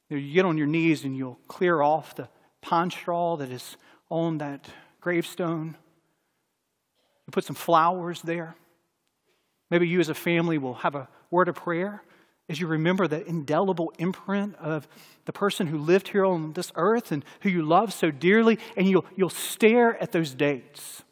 You 0.09 0.33
get 0.33 0.45
on 0.45 0.57
your 0.59 0.67
knees 0.67 1.05
and 1.05 1.17
you'll 1.17 1.39
clear 1.47 1.83
off 1.83 2.17
the 2.17 2.29
pine 2.63 2.91
straw 2.91 3.37
that 3.37 3.51
is 3.51 3.77
on 4.11 4.39
that 4.39 4.67
gravestone. 5.01 5.77
You 7.27 7.31
put 7.31 7.45
some 7.45 7.57
flowers 7.57 8.23
there. 8.23 8.55
Maybe 9.71 9.87
you 9.87 10.01
as 10.01 10.09
a 10.09 10.15
family 10.15 10.59
will 10.59 10.75
have 10.75 10.95
a 10.95 11.09
word 11.31 11.49
of 11.49 11.57
prayer 11.57 12.03
as 12.49 12.59
you 12.59 12.67
remember 12.67 13.07
the 13.07 13.25
indelible 13.27 13.93
imprint 13.99 14.57
of 14.57 14.89
the 15.27 15.33
person 15.33 15.67
who 15.67 15.79
lived 15.79 16.09
here 16.09 16.25
on 16.25 16.55
this 16.55 16.73
earth 16.77 17.13
and 17.13 17.25
who 17.41 17.51
you 17.51 17.63
love 17.63 17.93
so 17.93 18.11
dearly, 18.11 18.59
and 18.77 18.89
you'll, 18.89 19.05
you'll 19.17 19.29
stare 19.29 20.01
at 20.03 20.13
those 20.13 20.33
dates. 20.33 21.03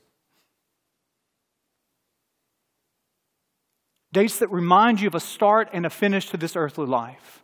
Dates 4.13 4.39
that 4.39 4.51
remind 4.51 5.01
you 5.01 5.09
of 5.09 5.15
a 5.15 5.21
start 5.21 5.69
and 5.75 5.85
a 5.85 5.91
finish 5.91 6.31
to 6.31 6.39
this 6.39 6.57
earthly 6.57 6.87
life. 6.87 7.43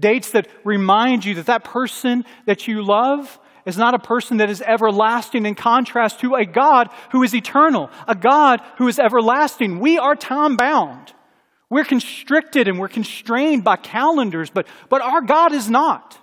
Dates 0.00 0.32
that 0.32 0.48
remind 0.64 1.24
you 1.24 1.34
that 1.36 1.46
that 1.46 1.62
person 1.62 2.24
that 2.46 2.66
you 2.66 2.82
love 2.82 3.38
is 3.66 3.76
not 3.76 3.94
a 3.94 3.98
person 3.98 4.38
that 4.38 4.50
is 4.50 4.62
everlasting 4.62 5.46
in 5.46 5.54
contrast 5.54 6.20
to 6.20 6.34
a 6.34 6.44
God 6.44 6.88
who 7.12 7.22
is 7.22 7.34
eternal, 7.34 7.90
a 8.06 8.14
God 8.14 8.60
who 8.78 8.88
is 8.88 8.98
everlasting. 8.98 9.80
We 9.80 9.98
are 9.98 10.14
time 10.14 10.56
bound. 10.56 11.12
We're 11.70 11.84
constricted 11.84 12.68
and 12.68 12.78
we're 12.78 12.88
constrained 12.88 13.64
by 13.64 13.76
calendars, 13.76 14.50
but, 14.50 14.66
but 14.88 15.02
our 15.02 15.20
God 15.20 15.52
is 15.52 15.68
not. 15.68 16.18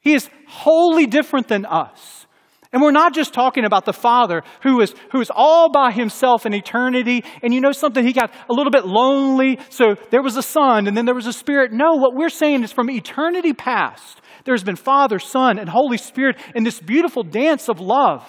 He 0.00 0.14
is 0.14 0.28
wholly 0.46 1.06
different 1.06 1.48
than 1.48 1.64
us. 1.64 2.26
And 2.72 2.82
we're 2.82 2.90
not 2.90 3.14
just 3.14 3.32
talking 3.32 3.64
about 3.64 3.86
the 3.86 3.92
Father 3.92 4.42
who 4.62 4.80
is, 4.80 4.94
who 5.12 5.20
is 5.20 5.30
all 5.34 5.70
by 5.70 5.92
himself 5.92 6.44
in 6.44 6.52
eternity. 6.52 7.24
And 7.42 7.54
you 7.54 7.60
know 7.60 7.72
something? 7.72 8.04
He 8.04 8.12
got 8.12 8.32
a 8.50 8.52
little 8.52 8.70
bit 8.70 8.84
lonely, 8.84 9.58
so 9.70 9.94
there 10.10 10.22
was 10.22 10.36
a 10.36 10.42
Son 10.42 10.86
and 10.86 10.96
then 10.96 11.06
there 11.06 11.14
was 11.14 11.26
a 11.26 11.32
Spirit. 11.32 11.72
No, 11.72 11.94
what 11.94 12.14
we're 12.14 12.28
saying 12.28 12.64
is 12.64 12.72
from 12.72 12.90
eternity 12.90 13.52
past, 13.52 14.20
there's 14.46 14.64
been 14.64 14.76
Father, 14.76 15.18
Son, 15.18 15.58
and 15.58 15.68
Holy 15.68 15.98
Spirit 15.98 16.38
in 16.54 16.64
this 16.64 16.80
beautiful 16.80 17.22
dance 17.22 17.68
of 17.68 17.80
love. 17.80 18.24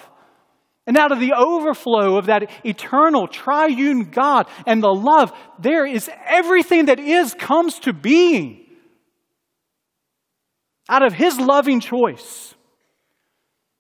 And 0.86 0.98
out 0.98 1.12
of 1.12 1.20
the 1.20 1.34
overflow 1.34 2.18
of 2.18 2.26
that 2.26 2.50
eternal 2.66 3.28
triune 3.28 4.10
God 4.10 4.48
and 4.66 4.82
the 4.82 4.94
love, 4.94 5.32
there 5.60 5.86
is 5.86 6.10
everything 6.26 6.86
that 6.86 7.00
is 7.00 7.34
comes 7.34 7.80
to 7.80 7.94
being. 7.94 8.66
Out 10.90 11.04
of 11.04 11.14
His 11.14 11.40
loving 11.40 11.80
choice. 11.82 12.56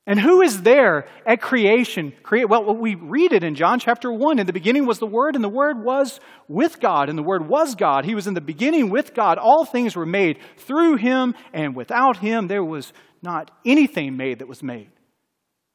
And 0.07 0.17
who 0.17 0.41
is 0.41 0.61
there 0.61 1.05
at 1.25 1.41
creation? 1.41 2.13
Create, 2.23 2.47
well, 2.47 2.73
we 2.73 2.95
read 2.95 3.33
it 3.33 3.43
in 3.43 3.55
John 3.55 3.77
chapter 3.77 4.09
1. 4.09 4.39
In 4.39 4.47
the 4.47 4.53
beginning 4.53 4.85
was 4.85 4.99
the 4.99 5.05
Word, 5.05 5.35
and 5.35 5.43
the 5.43 5.49
Word 5.49 5.83
was 5.83 6.21
with 6.47 6.79
God, 6.79 7.09
and 7.09 7.17
the 7.17 7.23
Word 7.23 7.45
was 7.45 7.75
God. 7.75 8.05
He 8.05 8.15
was 8.15 8.25
in 8.25 8.33
the 8.33 8.39
beginning 8.39 8.89
with 8.89 9.13
God. 9.13 9.37
All 9.37 9.65
things 9.65 9.97
were 9.97 10.05
made 10.05 10.39
through 10.59 10.95
Him, 10.95 11.35
and 11.51 11.75
without 11.75 12.15
Him 12.17 12.47
there 12.47 12.63
was 12.63 12.93
not 13.21 13.51
anything 13.65 14.15
made 14.15 14.39
that 14.39 14.47
was 14.47 14.63
made. 14.63 14.89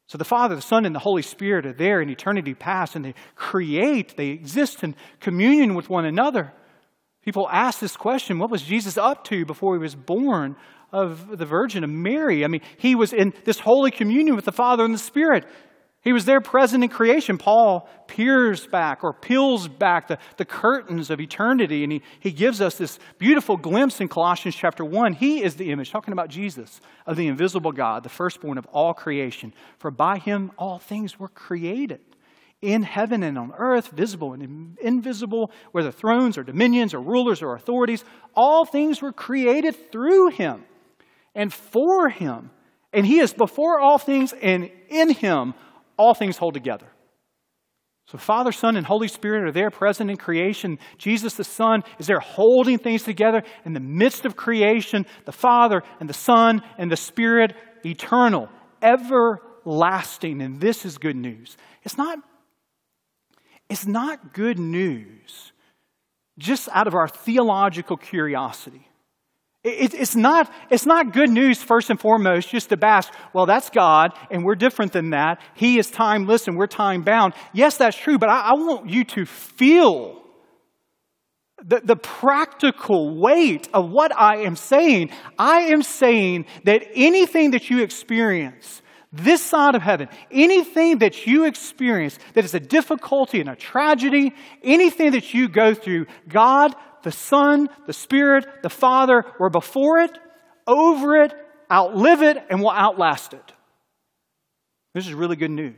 So 0.06 0.16
the 0.16 0.24
Father, 0.24 0.54
the 0.56 0.62
Son, 0.62 0.86
and 0.86 0.94
the 0.94 1.00
Holy 1.00 1.22
Spirit 1.22 1.66
are 1.66 1.74
there 1.74 2.00
in 2.00 2.08
eternity 2.08 2.54
past, 2.54 2.96
and 2.96 3.04
they 3.04 3.14
create, 3.34 4.16
they 4.16 4.28
exist 4.28 4.82
in 4.82 4.94
communion 5.20 5.74
with 5.74 5.90
one 5.90 6.06
another. 6.06 6.54
People 7.24 7.48
ask 7.50 7.78
this 7.78 7.96
question 7.96 8.38
what 8.38 8.50
was 8.50 8.62
Jesus 8.62 8.98
up 8.98 9.24
to 9.24 9.44
before 9.44 9.74
he 9.74 9.80
was 9.80 9.94
born 9.94 10.56
of 10.92 11.38
the 11.38 11.46
Virgin 11.46 11.84
of 11.84 11.90
Mary? 11.90 12.44
I 12.44 12.48
mean, 12.48 12.62
he 12.76 12.94
was 12.94 13.12
in 13.12 13.32
this 13.44 13.60
holy 13.60 13.90
communion 13.90 14.36
with 14.36 14.44
the 14.44 14.52
Father 14.52 14.84
and 14.84 14.92
the 14.92 14.98
Spirit. 14.98 15.46
He 16.02 16.12
was 16.12 16.24
there 16.24 16.40
present 16.40 16.82
in 16.82 16.90
creation. 16.90 17.38
Paul 17.38 17.88
peers 18.08 18.66
back 18.66 19.04
or 19.04 19.12
peels 19.12 19.68
back 19.68 20.08
the, 20.08 20.18
the 20.36 20.44
curtains 20.44 21.10
of 21.10 21.20
eternity, 21.20 21.84
and 21.84 21.92
he, 21.92 22.02
he 22.18 22.32
gives 22.32 22.60
us 22.60 22.74
this 22.74 22.98
beautiful 23.18 23.56
glimpse 23.56 24.00
in 24.00 24.08
Colossians 24.08 24.56
chapter 24.56 24.84
1. 24.84 25.12
He 25.12 25.44
is 25.44 25.54
the 25.54 25.70
image, 25.70 25.92
talking 25.92 26.12
about 26.12 26.28
Jesus, 26.28 26.80
of 27.06 27.16
the 27.16 27.28
invisible 27.28 27.70
God, 27.70 28.02
the 28.02 28.08
firstborn 28.08 28.58
of 28.58 28.66
all 28.72 28.94
creation. 28.94 29.54
For 29.78 29.92
by 29.92 30.18
him 30.18 30.50
all 30.58 30.80
things 30.80 31.20
were 31.20 31.28
created, 31.28 32.00
in 32.62 32.84
heaven 32.84 33.22
and 33.24 33.36
on 33.36 33.52
earth, 33.58 33.88
visible 33.88 34.32
and 34.32 34.78
invisible, 34.80 35.50
whether 35.72 35.90
thrones 35.90 36.38
or 36.38 36.44
dominions 36.44 36.94
or 36.94 37.00
rulers 37.00 37.42
or 37.42 37.54
authorities. 37.54 38.04
All 38.34 38.64
things 38.64 39.02
were 39.02 39.12
created 39.12 39.90
through 39.90 40.30
him 40.30 40.64
and 41.34 41.52
for 41.52 42.08
him. 42.08 42.50
And 42.92 43.04
he 43.04 43.18
is 43.18 43.34
before 43.34 43.80
all 43.80 43.98
things, 43.98 44.32
and 44.40 44.70
in 44.88 45.10
him 45.10 45.54
all 45.96 46.14
things 46.14 46.36
hold 46.36 46.54
together. 46.54 46.86
So, 48.06 48.18
Father, 48.18 48.52
Son, 48.52 48.76
and 48.76 48.84
Holy 48.86 49.08
Spirit 49.08 49.48
are 49.48 49.52
there 49.52 49.70
present 49.70 50.10
in 50.10 50.16
creation. 50.16 50.78
Jesus, 50.98 51.34
the 51.34 51.44
Son, 51.44 51.82
is 51.98 52.06
there 52.06 52.20
holding 52.20 52.78
things 52.78 53.04
together 53.04 53.42
in 53.64 53.72
the 53.72 53.80
midst 53.80 54.26
of 54.26 54.36
creation. 54.36 55.06
The 55.24 55.32
Father 55.32 55.82
and 55.98 56.08
the 56.08 56.14
Son 56.14 56.62
and 56.76 56.92
the 56.92 56.96
Spirit, 56.96 57.54
eternal, 57.86 58.50
everlasting. 58.82 60.42
And 60.42 60.60
this 60.60 60.84
is 60.84 60.98
good 60.98 61.16
news. 61.16 61.56
It's 61.84 61.96
not, 61.96 62.18
it's 63.72 63.86
not 63.86 64.34
good 64.34 64.58
news 64.58 65.50
just 66.38 66.68
out 66.72 66.86
of 66.86 66.94
our 66.94 67.08
theological 67.08 67.96
curiosity. 67.96 68.86
It's 69.64 70.14
not, 70.14 70.52
it's 70.70 70.84
not 70.84 71.14
good 71.14 71.30
news, 71.30 71.62
first 71.62 71.88
and 71.88 71.98
foremost, 71.98 72.50
just 72.50 72.68
to 72.68 72.76
bask, 72.76 73.10
well, 73.32 73.46
that's 73.46 73.70
God, 73.70 74.12
and 74.30 74.44
we're 74.44 74.56
different 74.56 74.92
than 74.92 75.10
that. 75.10 75.40
He 75.54 75.78
is 75.78 75.90
timeless, 75.90 76.48
and 76.48 76.58
we're 76.58 76.66
time 76.66 77.02
bound. 77.02 77.32
Yes, 77.54 77.78
that's 77.78 77.96
true, 77.96 78.18
but 78.18 78.28
I, 78.28 78.50
I 78.50 78.52
want 78.54 78.90
you 78.90 79.04
to 79.04 79.24
feel 79.24 80.20
the, 81.64 81.80
the 81.82 81.96
practical 81.96 83.18
weight 83.18 83.68
of 83.72 83.88
what 83.88 84.14
I 84.14 84.38
am 84.38 84.56
saying. 84.56 85.10
I 85.38 85.60
am 85.72 85.82
saying 85.82 86.44
that 86.64 86.82
anything 86.94 87.52
that 87.52 87.70
you 87.70 87.82
experience 87.82 88.81
this 89.12 89.42
side 89.42 89.74
of 89.74 89.82
heaven, 89.82 90.08
anything 90.30 90.98
that 90.98 91.26
you 91.26 91.44
experience 91.44 92.18
that 92.34 92.44
is 92.44 92.54
a 92.54 92.60
difficulty 92.60 93.40
and 93.40 93.50
a 93.50 93.56
tragedy, 93.56 94.34
anything 94.62 95.12
that 95.12 95.34
you 95.34 95.48
go 95.48 95.74
through, 95.74 96.06
God 96.28 96.74
the 97.02 97.12
Son, 97.12 97.68
the 97.86 97.92
Spirit, 97.92 98.46
the 98.62 98.70
Father 98.70 99.24
were 99.38 99.50
before 99.50 99.98
it, 99.98 100.16
over 100.66 101.16
it, 101.16 101.34
outlive 101.70 102.22
it, 102.22 102.38
and 102.48 102.60
will 102.60 102.70
outlast 102.70 103.34
it. 103.34 103.52
This 104.94 105.06
is 105.06 105.14
really 105.14 105.36
good 105.36 105.50
news. 105.50 105.74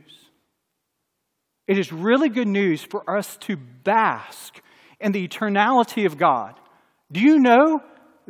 It 1.67 1.77
is 1.77 1.91
really 1.91 2.29
good 2.29 2.47
news 2.47 2.83
for 2.83 3.09
us 3.09 3.37
to 3.41 3.57
bask 3.57 4.61
in 4.99 5.11
the 5.11 5.27
eternality 5.27 6.05
of 6.05 6.17
God. 6.17 6.55
Do 7.11 7.19
you 7.19 7.39
know 7.39 7.81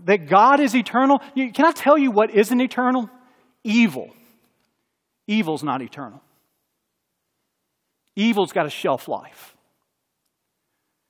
that 0.04 0.28
God 0.28 0.60
is 0.60 0.76
eternal? 0.76 1.20
Can 1.36 1.66
I 1.66 1.72
tell 1.72 1.98
you 1.98 2.12
what 2.12 2.32
isn't 2.32 2.62
eternal? 2.62 3.10
Evil. 3.64 4.12
Evil's 5.28 5.64
not 5.64 5.82
eternal. 5.82 6.22
Evil's 8.16 8.54
got 8.54 8.66
a 8.66 8.70
shelf 8.70 9.08
life. 9.08 9.56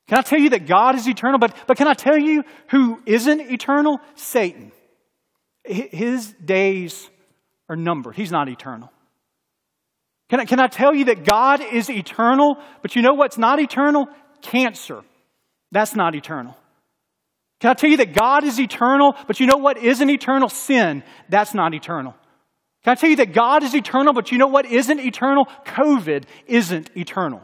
Can 0.07 0.17
I 0.17 0.21
tell 0.21 0.39
you 0.39 0.51
that 0.51 0.67
God 0.67 0.95
is 0.95 1.07
eternal? 1.07 1.39
But, 1.39 1.55
but 1.67 1.77
can 1.77 1.87
I 1.87 1.93
tell 1.93 2.17
you 2.17 2.43
who 2.69 3.01
isn't 3.05 3.41
eternal? 3.41 3.99
Satan. 4.15 4.71
His 5.63 6.31
days 6.33 7.09
are 7.69 7.75
numbered. 7.75 8.15
He's 8.15 8.31
not 8.31 8.47
eternal. 8.47 8.91
Can 10.29 10.39
I, 10.39 10.45
can 10.45 10.59
I 10.59 10.67
tell 10.67 10.93
you 10.93 11.05
that 11.05 11.23
God 11.23 11.61
is 11.61 11.89
eternal? 11.89 12.57
But 12.81 12.95
you 12.95 13.01
know 13.01 13.13
what's 13.13 13.37
not 13.37 13.59
eternal? 13.59 14.07
Cancer. 14.41 15.03
That's 15.71 15.95
not 15.95 16.13
eternal. 16.15 16.55
Can 17.59 17.71
I 17.71 17.73
tell 17.73 17.89
you 17.89 17.97
that 17.97 18.13
God 18.13 18.43
is 18.43 18.59
eternal? 18.59 19.15
But 19.25 19.39
you 19.39 19.47
know 19.47 19.57
what 19.57 19.77
isn't 19.77 20.09
eternal? 20.09 20.49
Sin. 20.49 21.03
That's 21.29 21.53
not 21.53 21.73
eternal. 21.73 22.15
Can 22.85 22.91
I 22.91 22.95
tell 22.95 23.09
you 23.09 23.15
that 23.15 23.33
God 23.33 23.63
is 23.63 23.73
eternal? 23.73 24.13
But 24.13 24.31
you 24.31 24.37
know 24.37 24.45
what 24.45 24.67
isn't 24.67 24.99
eternal? 24.99 25.47
COVID 25.65 26.25
isn't 26.45 26.91
eternal. 26.95 27.41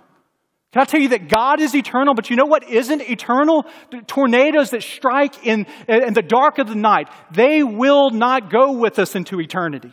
Can 0.71 0.83
I 0.83 0.85
tell 0.85 1.01
you 1.01 1.09
that 1.09 1.29
God 1.29 1.59
is 1.59 1.73
eternal, 1.73 2.13
but 2.13 2.29
you 2.29 2.35
know 2.35 2.45
what 2.45 2.69
isn't 2.69 3.01
eternal? 3.01 3.65
The 3.89 4.03
tornadoes 4.03 4.69
that 4.69 4.83
strike 4.83 5.45
in, 5.45 5.65
in 5.87 6.13
the 6.13 6.21
dark 6.21 6.59
of 6.59 6.67
the 6.67 6.75
night, 6.75 7.09
they 7.31 7.63
will 7.63 8.11
not 8.11 8.51
go 8.51 8.73
with 8.73 8.99
us 8.99 9.15
into 9.15 9.41
eternity. 9.41 9.91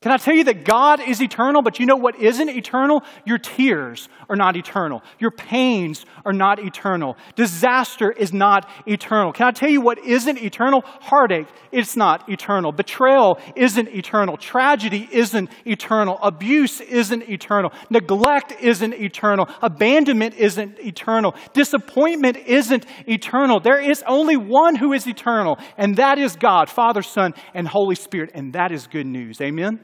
Can 0.00 0.12
I 0.12 0.16
tell 0.16 0.34
you 0.34 0.44
that 0.44 0.64
God 0.64 1.00
is 1.00 1.20
eternal, 1.20 1.60
but 1.60 1.80
you 1.80 1.86
know 1.86 1.96
what 1.96 2.20
isn't 2.20 2.48
eternal? 2.48 3.02
Your 3.26 3.38
tears 3.38 4.08
are 4.30 4.36
not 4.36 4.56
eternal. 4.56 5.02
Your 5.18 5.32
pains 5.32 6.06
are 6.24 6.32
not 6.32 6.60
eternal. 6.60 7.16
Disaster 7.34 8.12
is 8.12 8.32
not 8.32 8.70
eternal. 8.86 9.32
Can 9.32 9.48
I 9.48 9.50
tell 9.50 9.68
you 9.68 9.80
what 9.80 9.98
isn't 9.98 10.40
eternal? 10.40 10.82
Heartache, 10.84 11.48
it's 11.72 11.96
not 11.96 12.28
eternal. 12.28 12.70
Betrayal 12.70 13.40
isn't 13.56 13.88
eternal. 13.88 14.36
Tragedy 14.36 15.08
isn't 15.10 15.50
eternal. 15.66 16.16
Abuse 16.22 16.80
isn't 16.80 17.28
eternal. 17.28 17.72
Neglect 17.90 18.52
isn't 18.60 18.94
eternal. 18.94 19.48
Abandonment 19.62 20.36
isn't 20.36 20.78
eternal. 20.78 21.34
Disappointment 21.54 22.36
isn't 22.36 22.86
eternal. 23.08 23.58
There 23.58 23.80
is 23.80 24.04
only 24.06 24.36
one 24.36 24.76
who 24.76 24.92
is 24.92 25.08
eternal, 25.08 25.58
and 25.76 25.96
that 25.96 26.18
is 26.18 26.36
God, 26.36 26.70
Father, 26.70 27.02
Son, 27.02 27.34
and 27.52 27.66
Holy 27.66 27.96
Spirit, 27.96 28.30
and 28.32 28.52
that 28.52 28.70
is 28.70 28.86
good 28.86 29.06
news. 29.06 29.40
Amen? 29.40 29.80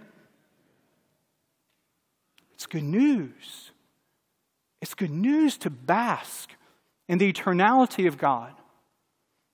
It's 2.65 2.73
good 2.73 2.85
news. 2.85 3.73
It's 4.81 4.95
good 4.95 5.11
news 5.11 5.59
to 5.59 5.71
bask 5.71 6.51
in 7.11 7.19
the 7.19 7.31
eternality 7.31 8.09
of 8.09 8.17
God. 8.17 8.55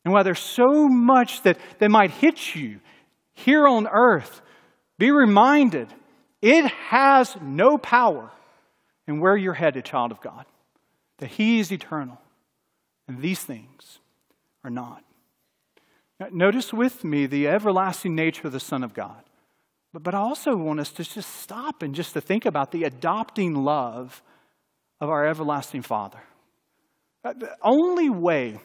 And 0.04 0.14
while 0.14 0.22
there's 0.22 0.38
so 0.38 0.86
much 0.86 1.42
that, 1.42 1.58
that 1.80 1.90
might 1.90 2.12
hit 2.12 2.54
you 2.54 2.78
here 3.32 3.66
on 3.66 3.88
earth, 3.88 4.42
be 4.96 5.10
reminded 5.10 5.88
it 6.40 6.66
has 6.66 7.36
no 7.42 7.78
power 7.78 8.30
in 9.08 9.18
where 9.18 9.36
you're 9.36 9.54
headed, 9.54 9.84
child 9.84 10.12
of 10.12 10.20
God, 10.20 10.46
that 11.18 11.32
He 11.32 11.58
is 11.58 11.72
eternal, 11.72 12.20
and 13.08 13.20
these 13.20 13.42
things 13.42 13.98
are 14.62 14.70
not. 14.70 15.02
Notice 16.30 16.72
with 16.72 17.02
me 17.02 17.26
the 17.26 17.48
everlasting 17.48 18.14
nature 18.14 18.46
of 18.46 18.52
the 18.52 18.60
Son 18.60 18.84
of 18.84 18.94
God. 18.94 19.24
But, 19.92 20.02
but 20.02 20.14
I 20.14 20.18
also 20.18 20.56
want 20.56 20.80
us 20.80 20.90
to 20.92 21.04
just 21.04 21.36
stop 21.36 21.82
and 21.82 21.94
just 21.94 22.12
to 22.14 22.20
think 22.20 22.46
about 22.46 22.70
the 22.70 22.84
adopting 22.84 23.54
love 23.54 24.22
of 25.00 25.08
our 25.08 25.26
everlasting 25.26 25.82
Father. 25.82 26.20
Uh, 27.24 27.32
the 27.32 27.56
only 27.62 28.08
way, 28.08 28.60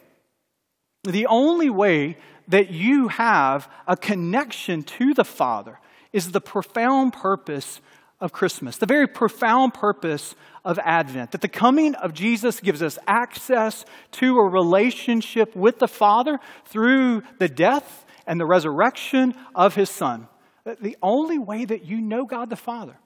the 1.03 1.25
only 1.27 1.69
way 1.69 2.17
that 2.47 2.69
you 2.69 3.07
have 3.07 3.69
a 3.87 3.97
connection 3.97 4.83
to 4.83 5.13
the 5.13 5.25
Father 5.25 5.79
is 6.13 6.31
the 6.31 6.41
profound 6.41 7.13
purpose 7.13 7.81
of 8.21 8.31
Christmas, 8.31 8.77
the 8.77 8.85
very 8.85 9.07
profound 9.07 9.73
purpose 9.73 10.35
of 10.63 10.79
Advent. 10.79 11.31
That 11.31 11.41
the 11.41 11.49
coming 11.49 11.95
of 11.95 12.13
Jesus 12.13 12.59
gives 12.59 12.81
us 12.81 12.97
access 13.07 13.83
to 14.11 14.37
a 14.37 14.49
relationship 14.49 15.55
with 15.55 15.79
the 15.79 15.87
Father 15.87 16.39
through 16.65 17.23
the 17.39 17.49
death 17.49 18.05
and 18.25 18.39
the 18.39 18.45
resurrection 18.45 19.35
of 19.53 19.75
His 19.75 19.89
Son 19.89 20.27
the 20.65 20.97
only 21.01 21.37
way 21.37 21.65
that 21.65 21.85
you 21.85 22.01
know 22.01 22.25
God 22.25 22.49
the 22.49 22.55
Father, 22.55 22.97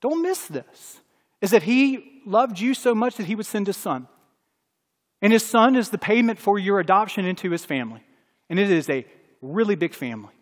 don't 0.00 0.22
miss 0.22 0.46
this, 0.46 1.00
is 1.40 1.50
that 1.50 1.62
He 1.62 2.22
loved 2.26 2.58
you 2.58 2.74
so 2.74 2.94
much 2.94 3.16
that 3.16 3.26
He 3.26 3.34
would 3.34 3.46
send 3.46 3.66
His 3.66 3.76
Son. 3.76 4.08
And 5.20 5.32
His 5.32 5.44
Son 5.44 5.76
is 5.76 5.90
the 5.90 5.98
payment 5.98 6.38
for 6.38 6.58
your 6.58 6.80
adoption 6.80 7.24
into 7.24 7.50
His 7.50 7.64
family. 7.64 8.02
And 8.48 8.58
it 8.58 8.70
is 8.70 8.88
a 8.88 9.06
really 9.40 9.74
big 9.74 9.94
family. 9.94 10.32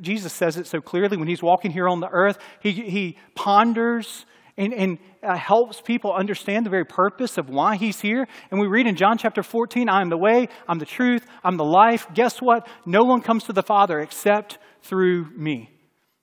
Jesus 0.00 0.32
says 0.32 0.56
it 0.56 0.66
so 0.66 0.80
clearly 0.80 1.16
when 1.16 1.28
He's 1.28 1.42
walking 1.42 1.70
here 1.70 1.88
on 1.88 2.00
the 2.00 2.08
earth. 2.08 2.38
He, 2.60 2.72
he 2.72 3.18
ponders 3.34 4.24
and, 4.58 4.74
and 4.74 4.98
uh, 5.22 5.36
helps 5.36 5.80
people 5.80 6.12
understand 6.12 6.66
the 6.66 6.70
very 6.70 6.84
purpose 6.84 7.38
of 7.38 7.48
why 7.48 7.76
he's 7.76 8.00
here. 8.00 8.26
And 8.50 8.60
we 8.60 8.66
read 8.66 8.86
in 8.86 8.96
John 8.96 9.16
chapter 9.16 9.42
14, 9.42 9.88
I 9.88 10.02
am 10.02 10.10
the 10.10 10.18
way, 10.18 10.48
I'm 10.66 10.80
the 10.80 10.84
truth, 10.84 11.24
I'm 11.44 11.56
the 11.56 11.64
life. 11.64 12.08
Guess 12.12 12.42
what? 12.42 12.66
No 12.84 13.04
one 13.04 13.20
comes 13.20 13.44
to 13.44 13.52
the 13.52 13.62
Father 13.62 14.00
except 14.00 14.58
through 14.82 15.30
me. 15.36 15.70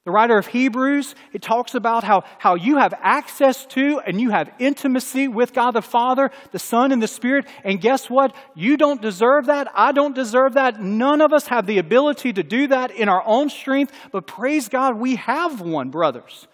The 0.05 0.11
writer 0.11 0.37
of 0.37 0.45
Hebrews, 0.45 1.15
it 1.33 1.41
talks 1.41 1.73
about 1.73 2.03
how, 2.03 2.25
how 2.37 2.53
you 2.53 2.77
have 2.77 2.93
access 3.01 3.65
to 3.67 3.99
and 4.05 4.21
you 4.21 4.29
have 4.29 4.51
intimacy 4.59 5.27
with 5.27 5.51
God 5.51 5.71
the 5.71 5.81
Father, 5.81 6.29
the 6.51 6.59
Son, 6.59 6.91
and 6.91 7.01
the 7.01 7.07
Spirit. 7.07 7.47
And 7.63 7.81
guess 7.81 8.07
what? 8.07 8.35
You 8.53 8.77
don't 8.77 9.01
deserve 9.01 9.47
that. 9.47 9.67
I 9.73 9.93
don't 9.93 10.13
deserve 10.13 10.53
that. 10.53 10.79
None 10.79 11.21
of 11.21 11.33
us 11.33 11.47
have 11.47 11.65
the 11.65 11.79
ability 11.79 12.33
to 12.33 12.43
do 12.43 12.67
that 12.67 12.91
in 12.91 13.09
our 13.09 13.23
own 13.25 13.49
strength. 13.49 13.91
But 14.11 14.27
praise 14.27 14.69
God, 14.69 14.99
we 14.99 15.15
have 15.15 15.59
one, 15.59 15.89
brothers. 15.89 16.47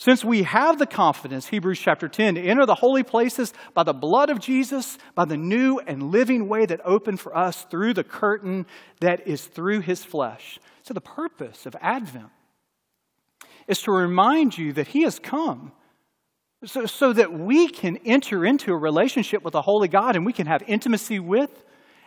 Since 0.00 0.24
we 0.24 0.44
have 0.44 0.78
the 0.78 0.86
confidence, 0.86 1.48
Hebrews 1.48 1.78
chapter 1.78 2.08
10, 2.08 2.36
to 2.36 2.40
enter 2.40 2.64
the 2.64 2.74
holy 2.74 3.02
places 3.02 3.52
by 3.74 3.82
the 3.82 3.92
blood 3.92 4.30
of 4.30 4.40
Jesus, 4.40 4.96
by 5.14 5.26
the 5.26 5.36
new 5.36 5.78
and 5.78 6.10
living 6.10 6.48
way 6.48 6.64
that 6.64 6.80
opened 6.86 7.20
for 7.20 7.36
us 7.36 7.64
through 7.64 7.92
the 7.92 8.02
curtain 8.02 8.64
that 9.00 9.28
is 9.28 9.44
through 9.44 9.80
his 9.80 10.02
flesh. 10.02 10.58
So, 10.84 10.94
the 10.94 11.02
purpose 11.02 11.66
of 11.66 11.76
Advent 11.82 12.30
is 13.68 13.82
to 13.82 13.92
remind 13.92 14.56
you 14.56 14.72
that 14.72 14.88
He 14.88 15.02
has 15.02 15.18
come 15.18 15.70
so, 16.64 16.86
so 16.86 17.12
that 17.12 17.34
we 17.34 17.68
can 17.68 17.98
enter 18.06 18.46
into 18.46 18.72
a 18.72 18.78
relationship 18.78 19.42
with 19.42 19.52
the 19.52 19.60
Holy 19.60 19.88
God 19.88 20.16
and 20.16 20.24
we 20.24 20.32
can 20.32 20.46
have 20.46 20.62
intimacy 20.66 21.18
with 21.18 21.62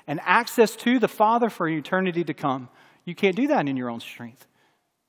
and 0.08 0.20
access 0.24 0.76
to 0.78 0.98
the 0.98 1.08
Father 1.08 1.52
for 1.52 1.68
eternity 1.68 2.24
to 2.24 2.34
come. 2.34 2.70
You 3.06 3.14
can't 3.14 3.36
do 3.36 3.50
that 3.50 3.68
in 3.68 3.78
your 3.78 3.92
own 3.92 4.00
strength. 4.00 4.48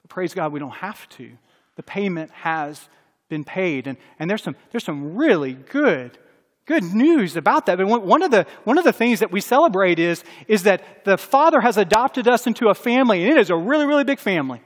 But 0.02 0.10
praise 0.10 0.34
God, 0.34 0.52
we 0.52 0.60
don't 0.60 0.70
have 0.70 1.08
to. 1.16 1.38
The 1.76 1.82
payment 1.82 2.30
has 2.30 2.88
been 3.28 3.44
paid. 3.44 3.86
And, 3.86 3.98
and 4.18 4.28
there's, 4.30 4.42
some, 4.42 4.56
there's 4.70 4.84
some 4.84 5.16
really 5.16 5.54
good 5.54 6.18
good 6.66 6.82
news 6.82 7.36
about 7.36 7.66
that. 7.66 7.76
But 7.76 7.86
one 7.86 8.22
of 8.22 8.30
the, 8.30 8.46
one 8.64 8.78
of 8.78 8.84
the 8.84 8.92
things 8.92 9.20
that 9.20 9.30
we 9.30 9.40
celebrate 9.40 9.98
is, 9.98 10.24
is 10.48 10.62
that 10.62 11.04
the 11.04 11.18
Father 11.18 11.60
has 11.60 11.76
adopted 11.76 12.26
us 12.26 12.46
into 12.46 12.68
a 12.68 12.74
family, 12.74 13.22
and 13.22 13.32
it 13.32 13.38
is 13.38 13.50
a 13.50 13.56
really, 13.56 13.86
really 13.86 14.04
big 14.04 14.18
family. 14.18 14.62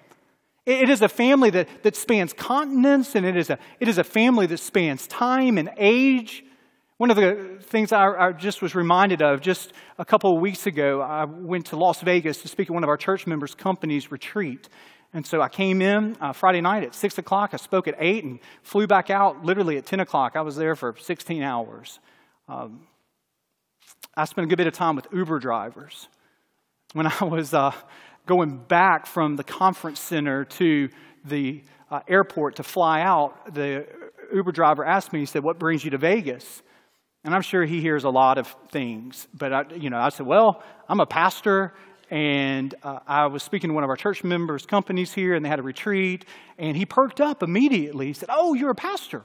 It 0.64 0.90
is 0.90 1.00
a 1.00 1.08
family 1.08 1.50
that, 1.50 1.68
that 1.82 1.96
spans 1.96 2.32
continents, 2.32 3.14
and 3.14 3.24
it 3.24 3.36
is, 3.36 3.50
a, 3.50 3.58
it 3.80 3.88
is 3.88 3.98
a 3.98 4.04
family 4.04 4.46
that 4.46 4.58
spans 4.58 5.06
time 5.06 5.56
and 5.56 5.70
age. 5.76 6.44
One 6.98 7.10
of 7.10 7.16
the 7.16 7.58
things 7.62 7.90
I, 7.90 8.28
I 8.28 8.32
just 8.32 8.60
was 8.60 8.74
reminded 8.74 9.22
of 9.22 9.40
just 9.40 9.72
a 9.98 10.04
couple 10.04 10.34
of 10.34 10.42
weeks 10.42 10.66
ago, 10.66 11.00
I 11.00 11.24
went 11.24 11.66
to 11.66 11.76
Las 11.76 12.02
Vegas 12.02 12.42
to 12.42 12.48
speak 12.48 12.68
at 12.68 12.74
one 12.74 12.84
of 12.84 12.90
our 12.90 12.96
church 12.96 13.26
members' 13.26 13.54
company's 13.54 14.12
retreat. 14.12 14.68
And 15.14 15.26
so 15.26 15.40
I 15.40 15.48
came 15.48 15.80
in 15.80 16.16
uh, 16.20 16.32
Friday 16.32 16.60
night 16.60 16.84
at 16.84 16.94
6 16.94 17.18
o'clock. 17.18 17.50
I 17.54 17.56
spoke 17.56 17.88
at 17.88 17.94
8 17.98 18.24
and 18.24 18.40
flew 18.62 18.86
back 18.86 19.08
out 19.08 19.42
literally 19.42 19.78
at 19.78 19.86
10 19.86 20.00
o'clock. 20.00 20.36
I 20.36 20.42
was 20.42 20.56
there 20.56 20.76
for 20.76 20.94
16 20.98 21.42
hours. 21.42 21.98
Um, 22.46 22.86
I 24.14 24.24
spent 24.26 24.46
a 24.46 24.48
good 24.48 24.58
bit 24.58 24.66
of 24.66 24.74
time 24.74 24.96
with 24.96 25.06
Uber 25.12 25.38
drivers. 25.38 26.08
When 26.92 27.06
I 27.06 27.24
was 27.24 27.54
uh, 27.54 27.72
going 28.26 28.58
back 28.58 29.06
from 29.06 29.36
the 29.36 29.44
conference 29.44 30.00
center 30.00 30.44
to 30.44 30.88
the 31.24 31.62
uh, 31.90 32.00
airport 32.06 32.56
to 32.56 32.62
fly 32.62 33.00
out, 33.00 33.54
the 33.54 33.86
Uber 34.32 34.52
driver 34.52 34.84
asked 34.84 35.12
me, 35.12 35.20
he 35.20 35.26
said, 35.26 35.42
What 35.42 35.58
brings 35.58 35.84
you 35.84 35.90
to 35.90 35.98
Vegas? 35.98 36.62
And 37.24 37.34
I'm 37.34 37.42
sure 37.42 37.64
he 37.64 37.80
hears 37.80 38.04
a 38.04 38.10
lot 38.10 38.38
of 38.38 38.54
things. 38.70 39.26
But, 39.34 39.52
I, 39.52 39.64
you 39.74 39.90
know, 39.90 39.98
I 39.98 40.10
said, 40.10 40.26
Well, 40.26 40.62
I'm 40.88 41.00
a 41.00 41.06
pastor 41.06 41.72
and 42.10 42.74
uh, 42.82 43.00
I 43.06 43.26
was 43.26 43.42
speaking 43.42 43.68
to 43.68 43.74
one 43.74 43.84
of 43.84 43.90
our 43.90 43.96
church 43.96 44.24
members' 44.24 44.64
companies 44.64 45.12
here, 45.12 45.34
and 45.34 45.44
they 45.44 45.48
had 45.48 45.58
a 45.58 45.62
retreat, 45.62 46.24
and 46.58 46.76
he 46.76 46.86
perked 46.86 47.20
up 47.20 47.42
immediately. 47.42 48.06
He 48.06 48.12
said, 48.12 48.30
Oh, 48.32 48.54
you're 48.54 48.70
a 48.70 48.74
pastor. 48.74 49.24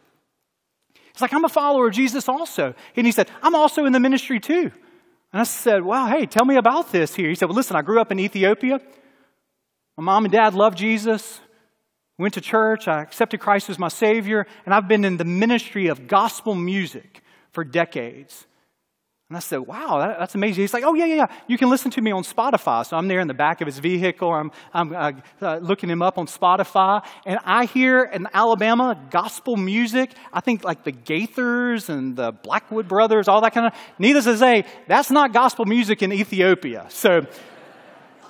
He's 0.93 1.22
like, 1.22 1.34
I'm 1.34 1.46
a 1.46 1.50
follower 1.50 1.88
of 1.88 1.93
Jesus 1.93 2.28
also. 2.28 2.74
And 2.96 3.06
he 3.06 3.12
said, 3.12 3.30
I'm 3.41 3.56
also 3.56 3.86
in 3.86 3.93
the 3.93 4.00
ministry 4.00 4.39
too. 4.39 4.72
And 5.32 5.41
I 5.41 5.43
said, 5.43 5.84
Wow, 5.84 6.08
hey, 6.08 6.26
tell 6.26 6.46
me 6.46 6.58
about 6.58 6.91
this 6.91 7.15
here. 7.15 7.30
He 7.30 7.36
said, 7.36 7.48
Well, 7.48 7.56
listen, 7.56 7.76
I 7.76 7.82
grew 7.82 8.02
up 8.02 8.12
in 8.12 8.19
Ethiopia. 8.19 8.80
My 9.98 10.04
mom 10.04 10.26
and 10.26 10.32
dad 10.32 10.54
loved 10.54 10.78
Jesus. 10.78 11.39
Went 12.17 12.34
to 12.36 12.41
church. 12.41 12.88
I 12.88 13.02
accepted 13.02 13.39
Christ 13.39 13.69
as 13.69 13.80
my 13.80 13.88
Savior. 13.88 14.46
And 14.65 14.74
I've 14.74 14.88
been 14.88 15.06
in 15.06 15.17
the 15.17 15.26
ministry 15.26 15.88
of 15.88 16.08
gospel 16.08 16.56
music 16.56 17.22
for 17.52 17.63
decades. 17.63 18.46
And 19.34 19.38
I 19.38 19.39
said, 19.39 19.62
wow, 19.62 19.98
that, 19.98 20.19
that's 20.19 20.36
amazing. 20.36 20.62
He's 20.62 20.76
like, 20.76 20.84
oh, 20.84 20.93
yeah, 20.93 21.06
yeah, 21.06 21.15
yeah. 21.15 21.26
You 21.48 21.58
can 21.58 21.67
listen 21.67 21.89
to 21.89 22.02
me 22.04 22.12
on 22.12 22.22
Spotify. 22.22 22.86
So 22.86 22.96
I'm 22.96 23.08
there 23.08 23.19
in 23.19 23.28
the 23.28 23.34
back 23.34 23.62
of 23.62 23.65
his 23.65 23.80
vehicle. 23.80 24.32
I'm, 24.32 24.52
I'm 24.76 24.96
uh, 24.96 25.12
uh, 25.41 25.58
looking 25.58 25.89
him 25.89 26.04
up 26.04 26.19
on 26.19 26.28
Spotify. 26.28 27.04
And 27.26 27.39
I 27.43 27.65
hear 27.65 28.04
in 28.04 28.28
Alabama 28.32 28.96
gospel 29.10 29.58
music. 29.58 30.12
I 30.32 30.39
think 30.39 30.63
like 30.63 30.84
the 30.84 30.91
Gaithers 30.91 31.89
and 31.89 32.15
the 32.15 32.32
Blackwood 32.32 32.88
Brothers, 32.88 33.28
all 33.28 33.41
that 33.41 33.56
kind 33.56 33.65
of. 33.65 33.74
Needless 33.98 34.26
to 34.26 34.38
say, 34.38 34.65
that's 34.88 35.10
not 35.10 35.34
gospel 35.34 35.65
music 35.65 36.04
in 36.04 36.13
Ethiopia. 36.13 36.86
So. 36.89 37.26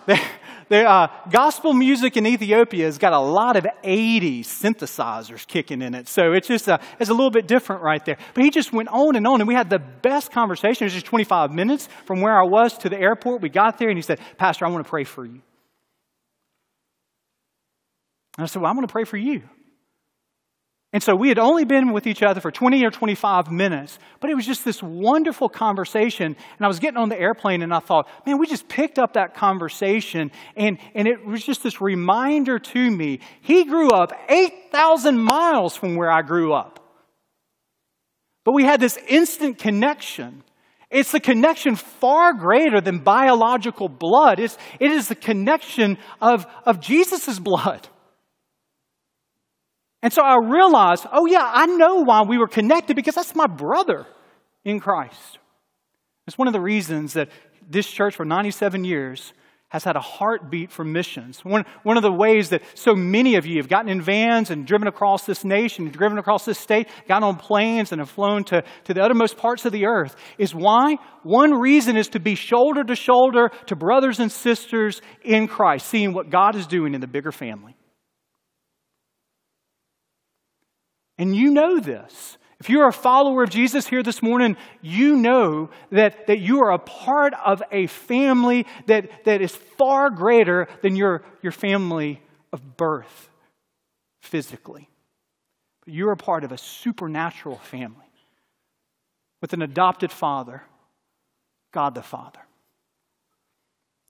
The 0.69 0.89
uh, 0.89 1.08
gospel 1.30 1.73
music 1.73 2.17
in 2.17 2.26
Ethiopia 2.26 2.86
has 2.86 2.97
got 2.97 3.13
a 3.13 3.19
lot 3.19 3.56
of 3.56 3.67
80 3.84 4.43
synthesizers 4.43 5.45
kicking 5.47 5.82
in 5.82 5.93
it. 5.93 6.08
So 6.08 6.34
it's 6.34 6.47
just 6.47 6.67
a, 6.67 6.80
it's 6.99 7.10
a 7.10 7.13
little 7.13 7.32
bit 7.32 7.47
different 7.47 7.82
right 7.82 8.04
there. 8.06 8.17
But 8.34 8.43
he 8.43 8.49
just 8.49 8.73
went 8.73 8.89
on 8.89 9.15
and 9.15 9.26
on, 9.28 9.41
and 9.41 9.47
we 9.47 9.54
had 9.54 9.69
the 9.69 9.80
best 9.80 10.32
conversation. 10.32 10.84
It 10.84 10.88
was 10.88 10.93
just 10.93 11.06
25 11.06 11.52
minutes 11.52 11.89
from 12.06 12.21
where 12.21 12.39
I 12.39 12.45
was 12.45 12.78
to 12.80 12.89
the 12.89 12.99
airport. 12.99 13.41
We 13.41 13.49
got 13.49 13.78
there, 13.78 13.89
and 13.89 13.97
he 13.97 14.02
said, 14.02 14.19
Pastor, 14.38 14.65
I 14.65 14.69
want 14.69 14.86
to 14.86 14.89
pray 14.89 15.04
for 15.04 15.26
you. 15.26 15.41
And 18.38 18.43
I 18.43 18.45
said, 18.45 18.62
Well, 18.62 18.71
I 18.71 18.76
want 18.76 18.88
to 18.88 18.91
pray 18.91 19.04
for 19.04 19.17
you. 19.17 19.43
And 20.93 21.01
so 21.01 21.15
we 21.15 21.29
had 21.29 21.39
only 21.39 21.65
been 21.65 21.91
with 21.91 22.06
each 22.06 22.21
other 22.21 22.39
for 22.39 22.51
20 22.51 22.86
or 22.86 22.91
25 22.91 23.51
minutes, 23.51 23.97
but 24.19 24.29
it 24.29 24.36
was 24.36 24.45
just 24.45 24.63
this 24.63 24.82
wonderful 24.84 25.49
conversation. 25.49 26.27
And 26.27 26.65
I 26.65 26.67
was 26.67 26.79
getting 26.79 26.97
on 26.97 27.10
the 27.10 27.19
airplane 27.19 27.63
and 27.63 27.73
I 27.73 27.79
thought, 27.79 28.08
man, 28.27 28.38
we 28.38 28.45
just 28.45 28.67
picked 28.67 28.99
up 28.99 29.13
that 29.13 29.34
conversation. 29.34 30.32
And, 30.56 30.77
and 30.93 31.08
it 31.08 31.25
was 31.25 31.43
just 31.43 31.63
this 31.63 31.82
reminder 31.82 32.60
to 32.60 32.91
me. 32.91 33.21
He 33.41 33.65
grew 33.65 33.89
up 33.89 34.12
8,000 34.29 35.17
miles 35.17 35.75
from 35.75 35.95
where 35.95 36.12
I 36.12 36.21
grew 36.21 36.53
up. 36.53 36.79
But 38.43 38.51
we 38.51 38.63
had 38.63 38.79
this 38.79 38.99
instant 39.08 39.58
connection. 39.58 40.43
It's 40.91 41.12
the 41.12 41.19
connection 41.19 41.75
far 41.75 42.34
greater 42.34 42.82
than 42.82 42.99
biological 42.99 43.89
blood. 43.89 44.39
It's, 44.39 44.60
it 44.79 44.91
is 44.91 45.08
the 45.08 45.15
connection 45.15 45.97
of, 46.21 46.45
of 46.67 46.79
Jesus' 46.79 47.39
blood. 47.39 47.88
And 50.04 50.12
so 50.12 50.22
I 50.22 50.36
realized, 50.36 51.08
oh, 51.13 51.26
yeah, 51.26 51.50
I 51.52 51.66
know 51.66 52.04
why 52.04 52.24
we 52.24 52.38
were 52.38 52.48
connected 52.48 52.98
because 52.98 53.16
that's 53.16 53.34
my 53.36 53.48
brother 53.48 54.06
in 54.66 54.82
Christ. 54.82 55.39
It's 56.28 56.38
one 56.38 56.48
of 56.48 56.54
the 56.54 56.60
reasons 56.60 57.13
that 57.13 57.30
this 57.70 57.89
church 57.89 58.18
for 58.18 58.26
97 58.26 58.84
years 58.84 59.32
has 59.70 59.86
had 59.86 59.96
a 59.96 60.02
heartbeat 60.02 60.72
for 60.72 60.84
missions. 60.84 61.39
One, 61.44 61.66
one 61.84 61.96
of 61.96 62.04
the 62.04 62.12
ways 62.12 62.50
that 62.50 62.62
so 62.76 62.94
many 62.94 63.36
of 63.36 63.46
you 63.46 63.58
have 63.58 63.70
gotten 63.70 63.89
in 63.89 64.02
vans 64.02 64.52
and 64.52 64.68
driven 64.68 64.89
across 64.89 65.26
this 65.26 65.46
nation, 65.46 65.89
driven 65.89 66.18
across 66.18 66.44
this 66.44 66.60
state, 66.60 66.89
gotten 67.08 67.24
on 67.24 67.38
planes 67.38 67.94
and 67.94 68.00
have 68.00 68.10
flown 68.10 68.44
to, 68.46 68.62
to 68.84 68.94
the 68.94 69.02
uttermost 69.02 69.38
parts 69.38 69.66
of 69.66 69.72
the 69.72 69.86
earth 69.86 70.18
is 70.38 70.54
why? 70.54 70.98
One 71.24 71.54
reason 71.54 71.96
is 71.96 72.10
to 72.10 72.20
be 72.20 72.36
shoulder 72.36 72.84
to 72.84 72.96
shoulder 72.96 73.52
to 73.68 73.76
brothers 73.76 74.20
and 74.20 74.32
sisters 74.32 75.02
in 75.24 75.48
Christ, 75.48 75.88
seeing 75.88 76.13
what 76.13 76.30
God 76.30 76.56
is 76.56 76.68
doing 76.68 76.94
in 76.94 77.00
the 77.00 77.08
bigger 77.08 77.32
family. 77.32 77.76
And 81.17 81.36
you 81.36 81.52
know 81.52 81.80
this. 81.80 82.38
If 82.60 82.69
you're 82.69 82.88
a 82.88 82.93
follower 82.93 83.43
of 83.43 83.49
Jesus 83.49 83.88
here 83.88 84.04
this 84.04 84.23
morning, 84.23 84.56
you 84.82 85.17
know 85.17 85.69
that, 85.91 86.28
that 86.28 86.39
you 86.39 86.62
are 86.62 86.71
a 86.71 86.80
part 86.80 87.34
of 87.45 87.62
a 87.71 87.88
family 87.88 88.65
that, 88.88 89.26
that 89.26 89.41
is 89.41 89.54
far 89.54 90.10
greater 90.10 90.67
than 90.82 90.95
your, 90.95 91.23
your 91.41 91.52
family 91.52 92.21
of 92.54 92.78
birth 92.78 93.30
physically. 94.21 94.88
But 95.84 95.93
you're 95.93 96.13
a 96.13 96.17
part 96.17 96.45
of 96.45 96.54
a 96.54 96.58
supernatural 96.58 97.58
family 97.58 97.97
with 99.41 99.52
an 99.52 99.62
adopted 99.62 100.10
father, 100.10 100.63
God 101.73 101.95
the 101.95 102.02
Father. 102.02 102.39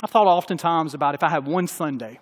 I've 0.04 0.12
thought 0.12 0.28
oftentimes 0.28 0.94
about 0.94 1.16
if 1.16 1.24
I 1.24 1.30
had 1.30 1.48
one 1.48 1.66
Sunday, 1.66 2.20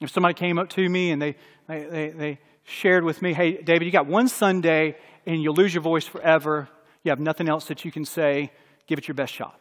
if 0.00 0.10
somebody 0.10 0.34
came 0.34 0.58
up 0.58 0.68
to 0.70 0.88
me 0.88 1.10
and 1.10 1.20
they, 1.20 1.34
they, 1.66 1.84
they, 1.84 2.08
they 2.10 2.38
shared 2.64 3.04
with 3.04 3.22
me, 3.22 3.32
hey, 3.32 3.60
David, 3.62 3.84
you 3.84 3.90
got 3.90 4.06
one 4.06 4.28
Sunday 4.28 4.96
and 5.26 5.42
you'll 5.42 5.54
lose 5.54 5.74
your 5.74 5.82
voice 5.82 6.06
forever. 6.06 6.68
You 7.02 7.10
have 7.10 7.20
nothing 7.20 7.48
else 7.48 7.66
that 7.66 7.84
you 7.84 7.92
can 7.92 8.04
say. 8.04 8.50
Give 8.86 8.98
it 8.98 9.08
your 9.08 9.14
best 9.14 9.32
shot. 9.32 9.58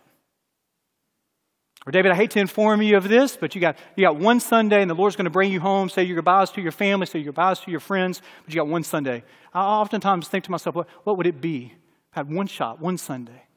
Or, 1.86 1.92
David, 1.92 2.12
I 2.12 2.16
hate 2.16 2.32
to 2.32 2.40
inform 2.40 2.84
you 2.84 2.96
of 2.96 3.10
this, 3.10 3.36
but 3.36 3.56
you 3.56 3.62
got, 3.62 3.76
you 3.96 4.04
got 4.04 4.16
one 4.16 4.40
Sunday 4.40 4.82
and 4.82 4.90
the 4.90 4.94
Lord's 4.94 5.16
going 5.16 5.26
to 5.26 5.32
bring 5.32 5.52
you 5.52 5.60
home, 5.60 5.90
say 5.90 6.04
your 6.04 6.16
goodbyes 6.16 6.52
to 6.52 6.62
your 6.62 6.72
family, 6.72 7.08
say 7.08 7.20
your 7.20 7.34
goodbyes 7.34 7.60
to 7.62 7.72
your 7.72 7.80
friends, 7.80 8.22
but 8.46 8.54
you 8.54 8.60
got 8.60 8.68
one 8.68 8.84
Sunday. 8.84 9.24
I 9.52 9.62
oftentimes 9.62 10.28
think 10.28 10.44
to 10.44 10.52
myself, 10.52 10.76
what, 10.76 10.88
what 11.04 11.18
would 11.18 11.26
it 11.26 11.42
be? 11.42 11.74
I 12.14 12.20
had 12.20 12.32
one 12.32 12.46
shot, 12.46 12.80
one 12.80 12.98
Sunday. 12.98 13.48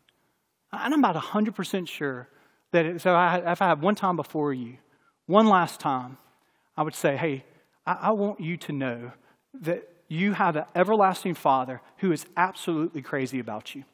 And 0.72 0.94
I'm 0.94 1.04
about 1.04 1.22
100% 1.22 1.87
sure 1.87 2.28
that 2.72 2.87
if 2.87 3.07
I, 3.07 3.42
if 3.52 3.61
I 3.61 3.66
have 3.66 3.83
one 3.83 3.94
time 3.94 4.16
before 4.16 4.54
you, 4.54 4.78
one 5.26 5.46
last 5.46 5.78
time, 5.78 6.16
I 6.76 6.83
would 6.83 6.94
say, 6.94 7.16
hey, 7.16 7.44
I, 7.87 7.92
I 7.92 8.11
want 8.12 8.40
you 8.40 8.57
to 8.57 8.72
know 8.72 9.12
that 9.62 9.88
you 10.09 10.33
have 10.33 10.57
an 10.57 10.64
everlasting 10.75 11.35
Father 11.35 11.81
who 11.99 12.12
is 12.12 12.27
absolutely 12.37 13.03
crazy 13.03 13.38
about 13.38 13.75
you. 13.75 13.85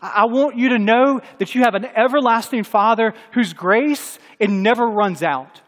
I 0.00 0.26
want 0.26 0.56
you 0.56 0.70
to 0.70 0.78
know 0.78 1.20
that 1.38 1.54
you 1.54 1.62
have 1.62 1.74
an 1.74 1.84
everlasting 1.84 2.62
Father 2.62 3.14
whose 3.32 3.52
grace 3.52 4.18
it 4.38 4.48
never 4.48 4.86
runs 4.86 5.22
out, 5.22 5.60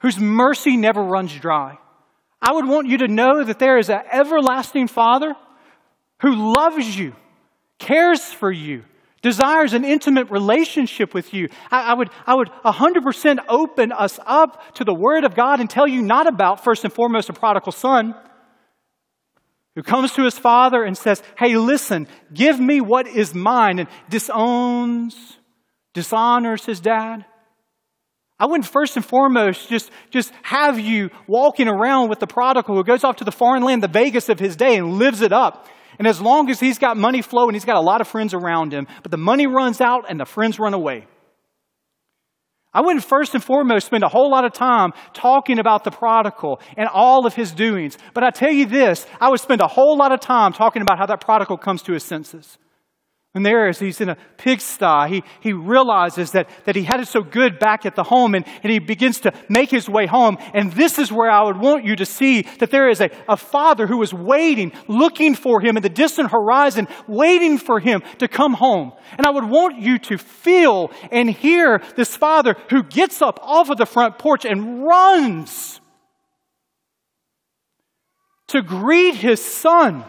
whose 0.00 0.18
mercy 0.18 0.76
never 0.76 1.02
runs 1.02 1.34
dry. 1.34 1.78
I 2.42 2.52
would 2.52 2.68
want 2.68 2.88
you 2.88 2.98
to 2.98 3.08
know 3.08 3.42
that 3.42 3.58
there 3.58 3.78
is 3.78 3.88
an 3.88 4.02
everlasting 4.12 4.88
Father 4.88 5.34
who 6.20 6.52
loves 6.54 6.98
you, 6.98 7.14
cares 7.78 8.22
for 8.22 8.52
you, 8.52 8.84
desires 9.24 9.72
an 9.72 9.86
intimate 9.86 10.30
relationship 10.30 11.14
with 11.14 11.32
you. 11.32 11.48
I, 11.70 11.92
I, 11.92 11.94
would, 11.94 12.10
I 12.26 12.34
would 12.34 12.50
100% 12.62 13.38
open 13.48 13.90
us 13.90 14.20
up 14.26 14.74
to 14.74 14.84
the 14.84 14.94
Word 14.94 15.24
of 15.24 15.34
God 15.34 15.60
and 15.60 15.70
tell 15.70 15.88
you 15.88 16.02
not 16.02 16.26
about, 16.26 16.62
first 16.62 16.84
and 16.84 16.92
foremost, 16.92 17.30
a 17.30 17.32
prodigal 17.32 17.72
son 17.72 18.14
who 19.74 19.82
comes 19.82 20.12
to 20.12 20.24
his 20.24 20.38
father 20.38 20.84
and 20.84 20.96
says, 20.96 21.22
Hey, 21.38 21.56
listen, 21.56 22.06
give 22.34 22.60
me 22.60 22.82
what 22.82 23.06
is 23.06 23.34
mine, 23.34 23.78
and 23.78 23.88
disowns, 24.10 25.38
dishonors 25.94 26.66
his 26.66 26.80
dad. 26.80 27.24
I 28.38 28.44
wouldn't 28.44 28.68
first 28.68 28.94
and 28.96 29.04
foremost 29.04 29.70
just, 29.70 29.90
just 30.10 30.34
have 30.42 30.78
you 30.78 31.08
walking 31.26 31.66
around 31.66 32.10
with 32.10 32.18
the 32.18 32.26
prodigal 32.26 32.76
who 32.76 32.84
goes 32.84 33.04
off 33.04 33.16
to 33.16 33.24
the 33.24 33.32
foreign 33.32 33.62
land, 33.62 33.82
the 33.82 33.88
Vegas 33.88 34.28
of 34.28 34.38
his 34.38 34.54
day, 34.54 34.76
and 34.76 34.98
lives 34.98 35.22
it 35.22 35.32
up. 35.32 35.66
And 35.98 36.06
as 36.06 36.20
long 36.20 36.50
as 36.50 36.60
he's 36.60 36.78
got 36.78 36.96
money 36.96 37.22
flow 37.22 37.46
and 37.46 37.54
he's 37.54 37.64
got 37.64 37.76
a 37.76 37.80
lot 37.80 38.00
of 38.00 38.08
friends 38.08 38.34
around 38.34 38.72
him, 38.72 38.86
but 39.02 39.10
the 39.10 39.16
money 39.16 39.46
runs 39.46 39.80
out 39.80 40.06
and 40.08 40.18
the 40.18 40.24
friends 40.24 40.58
run 40.58 40.74
away. 40.74 41.06
I 42.72 42.80
wouldn't 42.80 43.04
first 43.04 43.34
and 43.34 43.42
foremost 43.42 43.86
spend 43.86 44.02
a 44.02 44.08
whole 44.08 44.28
lot 44.30 44.44
of 44.44 44.52
time 44.52 44.92
talking 45.12 45.60
about 45.60 45.84
the 45.84 45.92
prodigal 45.92 46.60
and 46.76 46.88
all 46.88 47.24
of 47.24 47.34
his 47.34 47.52
doings. 47.52 47.96
But 48.14 48.24
I 48.24 48.30
tell 48.30 48.50
you 48.50 48.66
this, 48.66 49.06
I 49.20 49.28
would 49.28 49.38
spend 49.38 49.60
a 49.60 49.68
whole 49.68 49.96
lot 49.96 50.10
of 50.10 50.18
time 50.18 50.52
talking 50.52 50.82
about 50.82 50.98
how 50.98 51.06
that 51.06 51.20
prodigal 51.20 51.56
comes 51.56 51.82
to 51.82 51.92
his 51.92 52.02
senses. 52.02 52.58
And 53.36 53.44
there, 53.44 53.66
as 53.66 53.80
he's 53.80 54.00
in 54.00 54.10
a 54.10 54.16
pigsty, 54.36 55.08
he, 55.08 55.24
he 55.40 55.52
realizes 55.52 56.30
that, 56.32 56.48
that 56.66 56.76
he 56.76 56.84
had 56.84 57.00
it 57.00 57.08
so 57.08 57.20
good 57.20 57.58
back 57.58 57.84
at 57.84 57.96
the 57.96 58.04
home 58.04 58.36
and, 58.36 58.46
and 58.62 58.72
he 58.72 58.78
begins 58.78 59.18
to 59.20 59.32
make 59.48 59.70
his 59.70 59.88
way 59.88 60.06
home. 60.06 60.38
And 60.54 60.72
this 60.72 61.00
is 61.00 61.10
where 61.10 61.28
I 61.28 61.42
would 61.42 61.58
want 61.58 61.84
you 61.84 61.96
to 61.96 62.06
see 62.06 62.42
that 62.60 62.70
there 62.70 62.88
is 62.88 63.00
a, 63.00 63.10
a 63.28 63.36
father 63.36 63.88
who 63.88 64.00
is 64.02 64.14
waiting, 64.14 64.70
looking 64.86 65.34
for 65.34 65.60
him 65.60 65.76
in 65.76 65.82
the 65.82 65.88
distant 65.88 66.30
horizon, 66.30 66.86
waiting 67.08 67.58
for 67.58 67.80
him 67.80 68.04
to 68.18 68.28
come 68.28 68.54
home. 68.54 68.92
And 69.18 69.26
I 69.26 69.30
would 69.30 69.50
want 69.50 69.80
you 69.80 69.98
to 69.98 70.16
feel 70.16 70.92
and 71.10 71.28
hear 71.28 71.82
this 71.96 72.16
father 72.16 72.54
who 72.70 72.84
gets 72.84 73.20
up 73.20 73.40
off 73.42 73.68
of 73.68 73.78
the 73.78 73.86
front 73.86 74.16
porch 74.16 74.44
and 74.44 74.84
runs 74.84 75.80
to 78.46 78.62
greet 78.62 79.16
his 79.16 79.44
son 79.44 80.04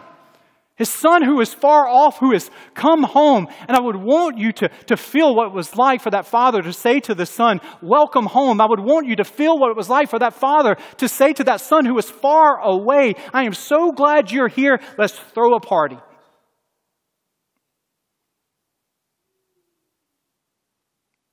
his 0.76 0.90
son 0.90 1.22
who 1.22 1.40
is 1.40 1.54
far 1.54 1.88
off, 1.88 2.18
who 2.18 2.32
has 2.32 2.50
come 2.74 3.02
home. 3.02 3.48
And 3.66 3.74
I 3.74 3.80
would 3.80 3.96
want 3.96 4.36
you 4.36 4.52
to, 4.52 4.68
to 4.86 4.96
feel 4.96 5.34
what 5.34 5.48
it 5.48 5.54
was 5.54 5.74
like 5.74 6.02
for 6.02 6.10
that 6.10 6.26
father 6.26 6.60
to 6.60 6.72
say 6.72 7.00
to 7.00 7.14
the 7.14 7.24
son, 7.24 7.62
Welcome 7.80 8.26
home. 8.26 8.60
I 8.60 8.66
would 8.66 8.80
want 8.80 9.06
you 9.06 9.16
to 9.16 9.24
feel 9.24 9.58
what 9.58 9.70
it 9.70 9.76
was 9.76 9.88
like 9.88 10.10
for 10.10 10.18
that 10.18 10.34
father 10.34 10.76
to 10.98 11.08
say 11.08 11.32
to 11.32 11.44
that 11.44 11.62
son 11.62 11.86
who 11.86 11.94
was 11.94 12.10
far 12.10 12.60
away, 12.60 13.14
I 13.32 13.44
am 13.44 13.54
so 13.54 13.90
glad 13.90 14.30
you're 14.30 14.48
here. 14.48 14.78
Let's 14.98 15.18
throw 15.18 15.54
a 15.54 15.60
party. 15.60 15.98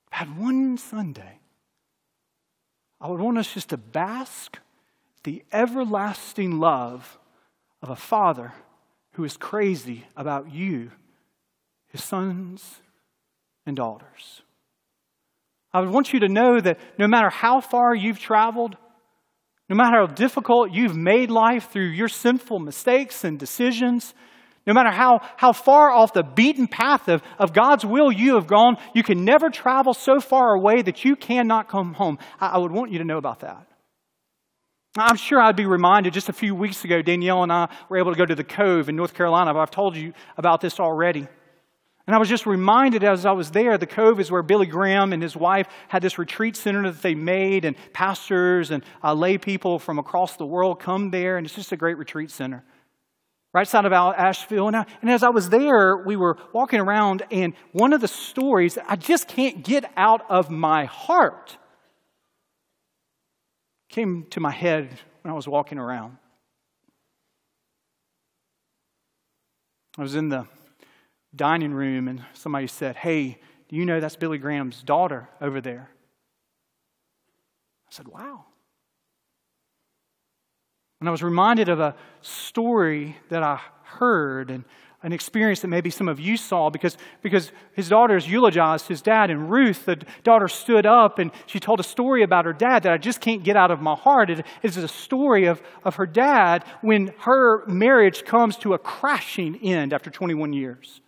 Had 0.10 0.40
one 0.40 0.78
Sunday. 0.78 1.40
I 3.02 3.10
would 3.10 3.20
want 3.20 3.38
us 3.38 3.54
just 3.54 3.70
to 3.70 3.78
bask 3.78 4.58
the 5.24 5.44
everlasting 5.52 6.60
love 6.60 7.18
of 7.82 7.90
a 7.90 7.96
father 7.98 8.54
who 9.13 9.23
is 9.23 9.38
crazy 9.38 10.06
about 10.15 10.52
you, 10.52 10.91
his 11.88 12.04
sons 12.04 12.82
and 13.65 13.76
daughters. 13.76 14.41
I 15.71 15.80
would 15.80 15.89
want 15.89 16.13
you 16.13 16.19
to 16.21 16.30
know 16.30 16.60
that 16.60 16.80
no 16.99 17.08
matter 17.08 17.30
how 17.30 17.62
far 17.62 17.95
you've 17.95 18.19
traveled, 18.19 18.78
no 19.69 19.76
matter 19.76 19.97
how 19.97 20.08
difficult 20.08 20.71
you've 20.71 20.95
made 20.95 21.32
life 21.32 21.71
through 21.71 21.89
your 21.89 22.10
sinful 22.10 22.60
mistakes 22.60 23.23
and 23.23 23.39
decisions, 23.39 24.13
no 24.65 24.73
matter 24.73 24.91
how, 24.91 25.19
how 25.36 25.52
far 25.52 25.91
off 25.91 26.13
the 26.13 26.23
beaten 26.23 26.67
path 26.67 27.08
of, 27.10 27.21
of 27.38 27.54
God's 27.54 27.86
will 27.86 28.12
you 28.12 28.36
have 28.36 28.47
gone, 28.47 28.78
you 28.93 29.04
can 29.04 29.26
never 29.26 29.49
travel 29.49 29.93
so 29.93 30.19
far 30.19 30.54
away 30.54 30.82
that 30.82 31.04
you 31.04 31.15
cannot 31.15 31.67
come 31.67 31.93
home. 31.93 32.17
I, 32.39 32.49
I 32.49 32.58
would 32.60 32.71
want 32.71 32.91
you 32.91 32.99
to 32.99 33.06
know 33.06 33.17
about 33.17 33.41
that. 33.41 33.67
I'm 34.96 35.16
sure 35.16 35.42
I'd 35.42 35.56
be 35.56 35.66
reminded 35.66 36.14
just 36.14 36.30
a 36.30 36.34
few 36.34 36.54
weeks 36.54 36.86
ago, 36.86 37.02
Danielle 37.02 37.42
and 37.42 37.52
I 37.52 37.68
were 37.90 37.98
able 37.98 38.12
to 38.12 38.18
go 38.18 38.28
to 38.28 38.36
the 38.36 38.44
Cove 38.44 38.90
in 38.90 38.96
North 38.96 39.16
Carolina, 39.16 39.52
but 39.52 39.60
I've 39.60 39.72
told 39.72 39.96
you 39.98 40.14
about 40.38 40.62
this 40.62 40.80
already. 40.80 41.28
And 42.06 42.16
I 42.16 42.20
was 42.20 42.30
just 42.30 42.46
reminded 42.46 43.04
as 43.04 43.26
I 43.26 43.32
was 43.32 43.50
there, 43.50 43.76
the 43.80 43.88
Cove 43.88 44.20
is 44.20 44.30
where 44.30 44.44
Billy 44.44 44.68
Graham 44.68 45.12
and 45.12 45.24
his 45.24 45.36
wife 45.36 45.68
had 45.88 46.04
this 46.04 46.20
retreat 46.20 46.56
center 46.56 46.92
that 46.92 47.02
they 47.02 47.16
made, 47.16 47.66
and 47.66 47.76
pastors 47.94 48.70
and 48.70 48.84
uh, 49.04 49.16
lay 49.16 49.40
people 49.40 49.80
from 49.80 49.98
across 49.98 50.36
the 50.36 50.46
world 50.46 50.80
come 50.80 51.10
there, 51.10 51.38
and 51.38 51.48
it's 51.48 51.56
just 51.56 51.72
a 51.72 51.78
great 51.78 51.98
retreat 51.98 52.30
center. 52.30 52.64
Right 53.52 53.68
side 53.68 53.86
of 53.86 53.94
Asheville. 53.94 54.68
And, 54.68 54.76
I, 54.76 54.86
and 55.02 55.10
as 55.10 55.24
I 55.24 55.30
was 55.30 55.50
there, 55.50 55.98
we 55.98 56.16
were 56.18 56.38
walking 56.54 56.80
around, 56.80 57.24
and 57.32 57.54
one 57.72 57.94
of 57.94 58.02
the 58.02 58.08
stories 58.08 58.78
I 58.88 58.96
just 58.96 59.28
can't 59.28 59.64
get 59.64 59.92
out 59.96 60.22
of 60.30 60.52
my 60.52 60.86
heart 60.86 61.58
came 63.94 64.26
to 64.32 64.40
my 64.40 64.50
head 64.50 64.90
when 65.22 65.32
I 65.32 65.36
was 65.36 65.48
walking 65.48 65.78
around. 65.78 66.18
I 70.00 70.02
was 70.02 70.16
in 70.16 70.30
the 70.30 70.48
dining 71.36 71.76
room 71.76 72.08
and 72.08 72.26
somebody 72.34 72.66
said, 72.66 72.96
Hey, 72.96 73.38
do 73.70 73.76
you 73.76 73.86
know 73.86 74.00
that's 74.00 74.16
Billy 74.16 74.40
Graham's 74.40 74.82
daughter 74.82 75.30
over 75.40 75.62
there? 75.62 75.92
I 77.88 77.92
said, 77.92 78.08
Wow. 78.08 78.46
And 81.00 81.08
I 81.08 81.12
was 81.12 81.22
reminded 81.22 81.70
of 81.70 81.80
a 81.80 81.96
story 82.22 83.16
that 83.30 83.44
I 83.44 83.62
heard, 83.84 84.50
and 84.50 84.66
an 85.04 85.13
experience 85.13 85.60
that 85.60 85.68
maybe 85.68 85.89
some 85.89 86.08
of 86.08 86.20
you 86.20 86.38
saw 86.38 86.70
because, 86.70 86.98
because 87.22 87.52
his 87.74 87.89
daughters 87.89 88.28
eulogized 88.28 88.88
his 88.88 89.02
dad. 89.02 89.30
And 89.30 89.52
Ruth, 89.52 89.86
the 89.86 89.98
daughter, 90.24 90.48
stood 90.48 90.86
up 90.86 91.20
and 91.20 91.32
she 91.46 91.60
told 91.60 91.80
a 91.80 91.84
story 91.84 92.24
about 92.24 92.46
her 92.46 92.54
dad 92.54 92.84
that 92.84 92.94
I 92.94 92.98
just 92.98 93.22
can't 93.22 93.44
get 93.44 93.56
out 93.56 93.70
of 93.70 93.82
my 93.82 93.96
heart. 93.96 94.30
It 94.30 94.46
is 94.63 94.78
a 94.78 94.88
story 94.88 95.46
of, 95.46 95.62
of 95.84 95.96
her 95.96 96.08
dad 96.08 96.63
when 96.82 97.13
her 97.20 97.66
marriage 97.68 98.26
comes 98.26 98.58
to 98.58 98.74
a 98.74 98.80
crashing 98.80 99.60
end 99.62 99.94
after 99.94 100.10
21 100.10 100.54
years. 100.54 101.02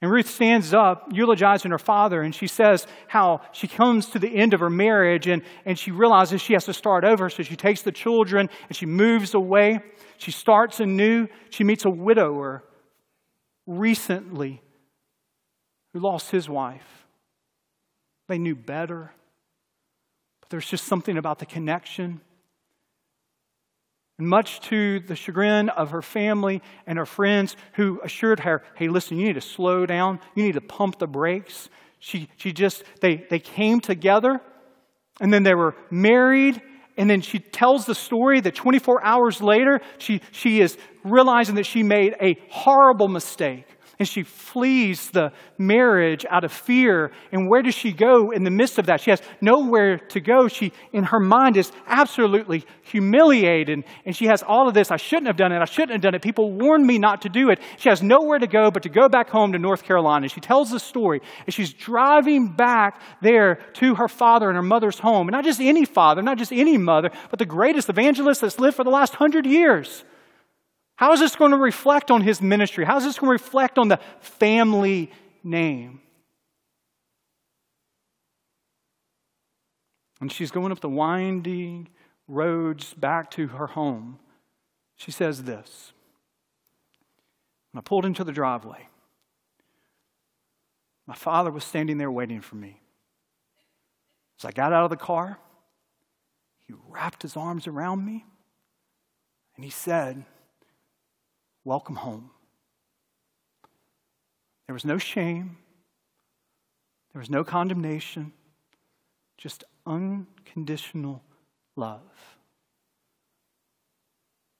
And 0.00 0.10
Ruth 0.10 0.30
stands 0.30 0.72
up, 0.72 1.08
eulogizing 1.12 1.72
her 1.72 1.78
father, 1.78 2.22
and 2.22 2.32
she 2.32 2.46
says 2.46 2.86
how 3.08 3.40
she 3.50 3.66
comes 3.66 4.06
to 4.10 4.20
the 4.20 4.28
end 4.28 4.54
of 4.54 4.60
her 4.60 4.70
marriage 4.70 5.26
and, 5.26 5.42
and 5.64 5.76
she 5.76 5.90
realizes 5.90 6.40
she 6.40 6.52
has 6.52 6.66
to 6.66 6.72
start 6.72 7.04
over. 7.04 7.28
So 7.28 7.42
she 7.42 7.56
takes 7.56 7.82
the 7.82 7.90
children 7.90 8.48
and 8.68 8.76
she 8.76 8.86
moves 8.86 9.34
away. 9.34 9.80
She 10.16 10.30
starts 10.30 10.78
anew. 10.78 11.26
She 11.50 11.64
meets 11.64 11.84
a 11.84 11.90
widower 11.90 12.62
recently 13.66 14.62
who 15.92 16.00
lost 16.00 16.30
his 16.30 16.48
wife. 16.48 17.06
They 18.28 18.38
knew 18.38 18.54
better, 18.54 19.10
but 20.40 20.50
there's 20.50 20.68
just 20.68 20.84
something 20.84 21.16
about 21.16 21.40
the 21.40 21.46
connection 21.46 22.20
and 24.18 24.26
much 24.26 24.60
to 24.60 25.00
the 25.00 25.14
chagrin 25.14 25.68
of 25.70 25.90
her 25.90 26.02
family 26.02 26.60
and 26.86 26.98
her 26.98 27.06
friends 27.06 27.56
who 27.74 28.00
assured 28.02 28.40
her, 28.40 28.62
hey, 28.76 28.88
listen, 28.88 29.18
you 29.18 29.26
need 29.26 29.34
to 29.34 29.40
slow 29.40 29.86
down. 29.86 30.18
You 30.34 30.42
need 30.42 30.54
to 30.54 30.60
pump 30.60 30.98
the 30.98 31.06
brakes. 31.06 31.68
She, 32.00 32.28
she 32.36 32.52
just, 32.52 32.82
they, 33.00 33.24
they 33.30 33.38
came 33.38 33.80
together 33.80 34.40
and 35.20 35.32
then 35.32 35.44
they 35.44 35.54
were 35.54 35.76
married. 35.90 36.60
And 36.96 37.08
then 37.08 37.20
she 37.20 37.38
tells 37.38 37.86
the 37.86 37.94
story 37.94 38.40
that 38.40 38.56
24 38.56 39.04
hours 39.04 39.40
later, 39.40 39.80
she, 39.98 40.20
she 40.32 40.60
is 40.60 40.76
realizing 41.04 41.54
that 41.54 41.66
she 41.66 41.84
made 41.84 42.16
a 42.20 42.36
horrible 42.50 43.06
mistake 43.06 43.66
and 43.98 44.06
she 44.06 44.22
flees 44.22 45.10
the 45.10 45.32
marriage 45.58 46.24
out 46.30 46.44
of 46.44 46.52
fear. 46.52 47.10
And 47.32 47.48
where 47.48 47.62
does 47.62 47.74
she 47.74 47.92
go 47.92 48.30
in 48.30 48.44
the 48.44 48.50
midst 48.50 48.78
of 48.78 48.86
that? 48.86 49.00
She 49.00 49.10
has 49.10 49.20
nowhere 49.40 49.98
to 49.98 50.20
go. 50.20 50.46
She, 50.46 50.72
in 50.92 51.04
her 51.04 51.18
mind, 51.18 51.56
is 51.56 51.72
absolutely 51.86 52.64
humiliated. 52.82 53.84
And 54.04 54.14
she 54.14 54.26
has 54.26 54.42
all 54.42 54.68
of 54.68 54.74
this. 54.74 54.90
I 54.90 54.96
shouldn't 54.96 55.26
have 55.26 55.36
done 55.36 55.50
it. 55.50 55.60
I 55.60 55.64
shouldn't 55.64 55.92
have 55.92 56.00
done 56.00 56.14
it. 56.14 56.22
People 56.22 56.52
warned 56.52 56.86
me 56.86 56.98
not 56.98 57.22
to 57.22 57.28
do 57.28 57.50
it. 57.50 57.60
She 57.76 57.88
has 57.88 58.02
nowhere 58.02 58.38
to 58.38 58.46
go 58.46 58.70
but 58.70 58.84
to 58.84 58.88
go 58.88 59.08
back 59.08 59.30
home 59.30 59.52
to 59.52 59.58
North 59.58 59.82
Carolina. 59.82 60.24
And 60.24 60.30
she 60.30 60.40
tells 60.40 60.70
the 60.70 60.78
story. 60.78 61.20
And 61.46 61.52
she's 61.52 61.72
driving 61.72 62.52
back 62.52 63.00
there 63.20 63.56
to 63.74 63.96
her 63.96 64.08
father 64.08 64.48
and 64.48 64.56
her 64.56 64.62
mother's 64.62 65.00
home. 65.00 65.26
And 65.26 65.32
not 65.32 65.44
just 65.44 65.60
any 65.60 65.84
father, 65.84 66.22
not 66.22 66.38
just 66.38 66.52
any 66.52 66.78
mother, 66.78 67.10
but 67.30 67.38
the 67.38 67.46
greatest 67.46 67.88
evangelist 67.88 68.42
that's 68.42 68.60
lived 68.60 68.76
for 68.76 68.84
the 68.84 68.90
last 68.90 69.16
hundred 69.16 69.44
years. 69.44 70.04
How 70.98 71.12
is 71.12 71.20
this 71.20 71.36
going 71.36 71.52
to 71.52 71.56
reflect 71.56 72.10
on 72.10 72.22
his 72.22 72.42
ministry? 72.42 72.84
How 72.84 72.96
is 72.96 73.04
this 73.04 73.20
going 73.20 73.28
to 73.28 73.32
reflect 73.44 73.78
on 73.78 73.86
the 73.86 74.00
family 74.18 75.12
name? 75.44 76.00
And 80.20 80.32
she's 80.32 80.50
going 80.50 80.72
up 80.72 80.80
the 80.80 80.88
winding 80.88 81.86
roads 82.26 82.94
back 82.94 83.30
to 83.30 83.46
her 83.46 83.68
home. 83.68 84.18
She 84.96 85.12
says 85.12 85.44
this 85.44 85.92
When 87.70 87.78
I 87.78 87.82
pulled 87.82 88.04
into 88.04 88.24
the 88.24 88.32
driveway, 88.32 88.88
my 91.06 91.14
father 91.14 91.52
was 91.52 91.62
standing 91.62 91.98
there 91.98 92.10
waiting 92.10 92.40
for 92.40 92.56
me. 92.56 92.80
As 94.40 94.46
I 94.46 94.50
got 94.50 94.72
out 94.72 94.82
of 94.82 94.90
the 94.90 94.96
car, 94.96 95.38
he 96.66 96.74
wrapped 96.88 97.22
his 97.22 97.36
arms 97.36 97.68
around 97.68 98.04
me 98.04 98.26
and 99.54 99.64
he 99.64 99.70
said, 99.70 100.24
Welcome 101.64 101.96
home. 101.96 102.30
There 104.66 104.74
was 104.74 104.84
no 104.84 104.98
shame, 104.98 105.56
there 107.12 107.20
was 107.20 107.30
no 107.30 107.42
condemnation, 107.42 108.32
just 109.38 109.64
unconditional 109.86 111.22
love. 111.74 112.02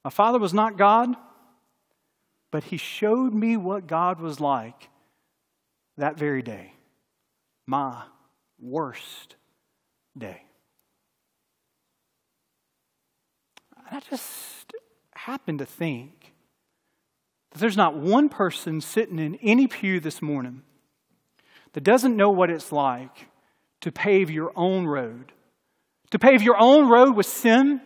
My 0.05 0.11
father 0.11 0.39
was 0.39 0.55
not 0.55 0.79
God, 0.79 1.15
but 2.51 2.65
he 2.65 2.79
showed 2.79 3.35
me 3.35 3.57
what 3.57 3.87
God 3.87 4.21
was 4.21 4.41
like 4.41 4.89
that 5.99 6.17
very 6.17 6.41
day, 6.43 6.73
my 7.67 8.05
worst 8.59 9.37
day. 10.17 10.43
And 13.87 13.97
I 13.97 14.01
just 14.01 14.73
happened 15.15 15.59
to 15.59 15.67
think 15.67 16.33
there's 17.57 17.77
not 17.77 17.97
one 17.97 18.29
person 18.29 18.81
sitting 18.81 19.19
in 19.19 19.37
any 19.37 19.67
pew 19.67 20.01
this 20.01 20.21
morning 20.21 20.63
that 21.73 21.83
doesn't 21.83 22.17
know 22.17 22.31
what 22.31 22.51
it's 22.51 22.73
like 22.73 23.29
to 23.81 23.93
pave 23.93 24.31
your 24.31 24.53
own 24.57 24.87
road, 24.87 25.33
to 26.11 26.19
pave 26.19 26.43
your 26.43 26.57
own 26.59 26.89
road 26.89 27.17
with 27.17 27.27
sin, 27.27 27.81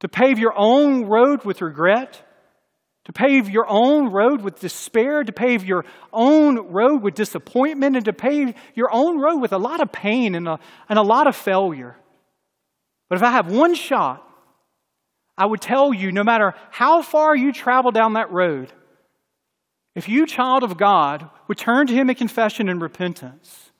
to 0.00 0.08
pave 0.08 0.38
your 0.38 0.54
own 0.56 1.04
road 1.04 1.44
with 1.44 1.60
regret, 1.60 2.22
to 3.04 3.12
pave 3.12 3.48
your 3.48 3.66
own 3.68 4.10
road 4.10 4.42
with 4.42 4.60
despair, 4.60 5.24
to 5.24 5.32
pave 5.32 5.64
your 5.64 5.84
own 6.12 6.58
road 6.68 7.02
with 7.02 7.14
disappointment, 7.14 7.96
and 7.96 8.04
to 8.04 8.12
pave 8.12 8.54
your 8.74 8.92
own 8.92 9.18
road 9.18 9.38
with 9.38 9.52
a 9.52 9.58
lot 9.58 9.80
of 9.80 9.90
pain 9.90 10.34
and 10.34 10.46
a, 10.46 10.58
and 10.88 10.98
a 10.98 11.02
lot 11.02 11.26
of 11.26 11.34
failure. 11.34 11.96
But 13.08 13.16
if 13.16 13.22
I 13.22 13.30
have 13.30 13.50
one 13.50 13.74
shot 13.74 14.26
I 15.40 15.46
would 15.46 15.62
tell 15.62 15.94
you 15.94 16.12
no 16.12 16.22
matter 16.22 16.54
how 16.70 17.00
far 17.00 17.34
you 17.34 17.50
travel 17.50 17.92
down 17.92 18.12
that 18.12 18.30
road, 18.30 18.70
if 19.94 20.06
you, 20.06 20.26
child 20.26 20.62
of 20.62 20.76
God, 20.76 21.30
would 21.48 21.56
turn 21.56 21.86
to 21.86 21.94
Him 21.94 22.10
in 22.10 22.16
confession 22.16 22.68
and 22.68 22.82
repentance, 22.82 23.70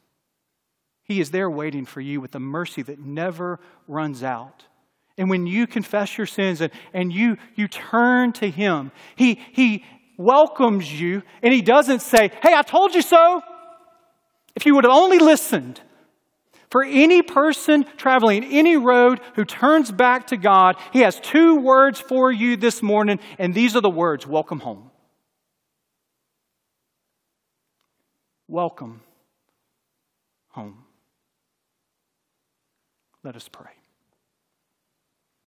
He 1.02 1.20
is 1.20 1.32
there 1.32 1.50
waiting 1.50 1.84
for 1.84 2.00
you 2.00 2.18
with 2.18 2.34
a 2.34 2.40
mercy 2.40 2.80
that 2.84 2.98
never 2.98 3.60
runs 3.86 4.22
out. 4.22 4.64
And 5.18 5.28
when 5.28 5.46
you 5.46 5.66
confess 5.66 6.16
your 6.16 6.26
sins 6.26 6.62
and, 6.62 6.72
and 6.94 7.12
you, 7.12 7.36
you 7.56 7.68
turn 7.68 8.32
to 8.34 8.48
Him, 8.48 8.90
he, 9.14 9.38
he 9.52 9.84
welcomes 10.16 10.90
you 10.90 11.22
and 11.42 11.52
He 11.52 11.60
doesn't 11.60 12.00
say, 12.00 12.30
Hey, 12.42 12.54
I 12.54 12.62
told 12.62 12.94
you 12.94 13.02
so. 13.02 13.42
If 14.56 14.64
you 14.64 14.74
would 14.76 14.84
have 14.84 14.94
only 14.94 15.18
listened, 15.18 15.78
for 16.70 16.84
any 16.84 17.22
person 17.22 17.84
traveling 17.96 18.44
any 18.44 18.76
road 18.76 19.20
who 19.34 19.44
turns 19.44 19.90
back 19.90 20.28
to 20.28 20.36
God, 20.36 20.76
He 20.92 21.00
has 21.00 21.18
two 21.20 21.56
words 21.56 22.00
for 22.00 22.30
you 22.30 22.56
this 22.56 22.82
morning, 22.82 23.18
and 23.38 23.54
these 23.54 23.76
are 23.76 23.80
the 23.80 23.90
words 23.90 24.26
Welcome 24.26 24.60
home. 24.60 24.90
Welcome 28.46 29.00
home. 30.48 30.84
Let 33.22 33.36
us 33.36 33.48
pray. 33.48 33.79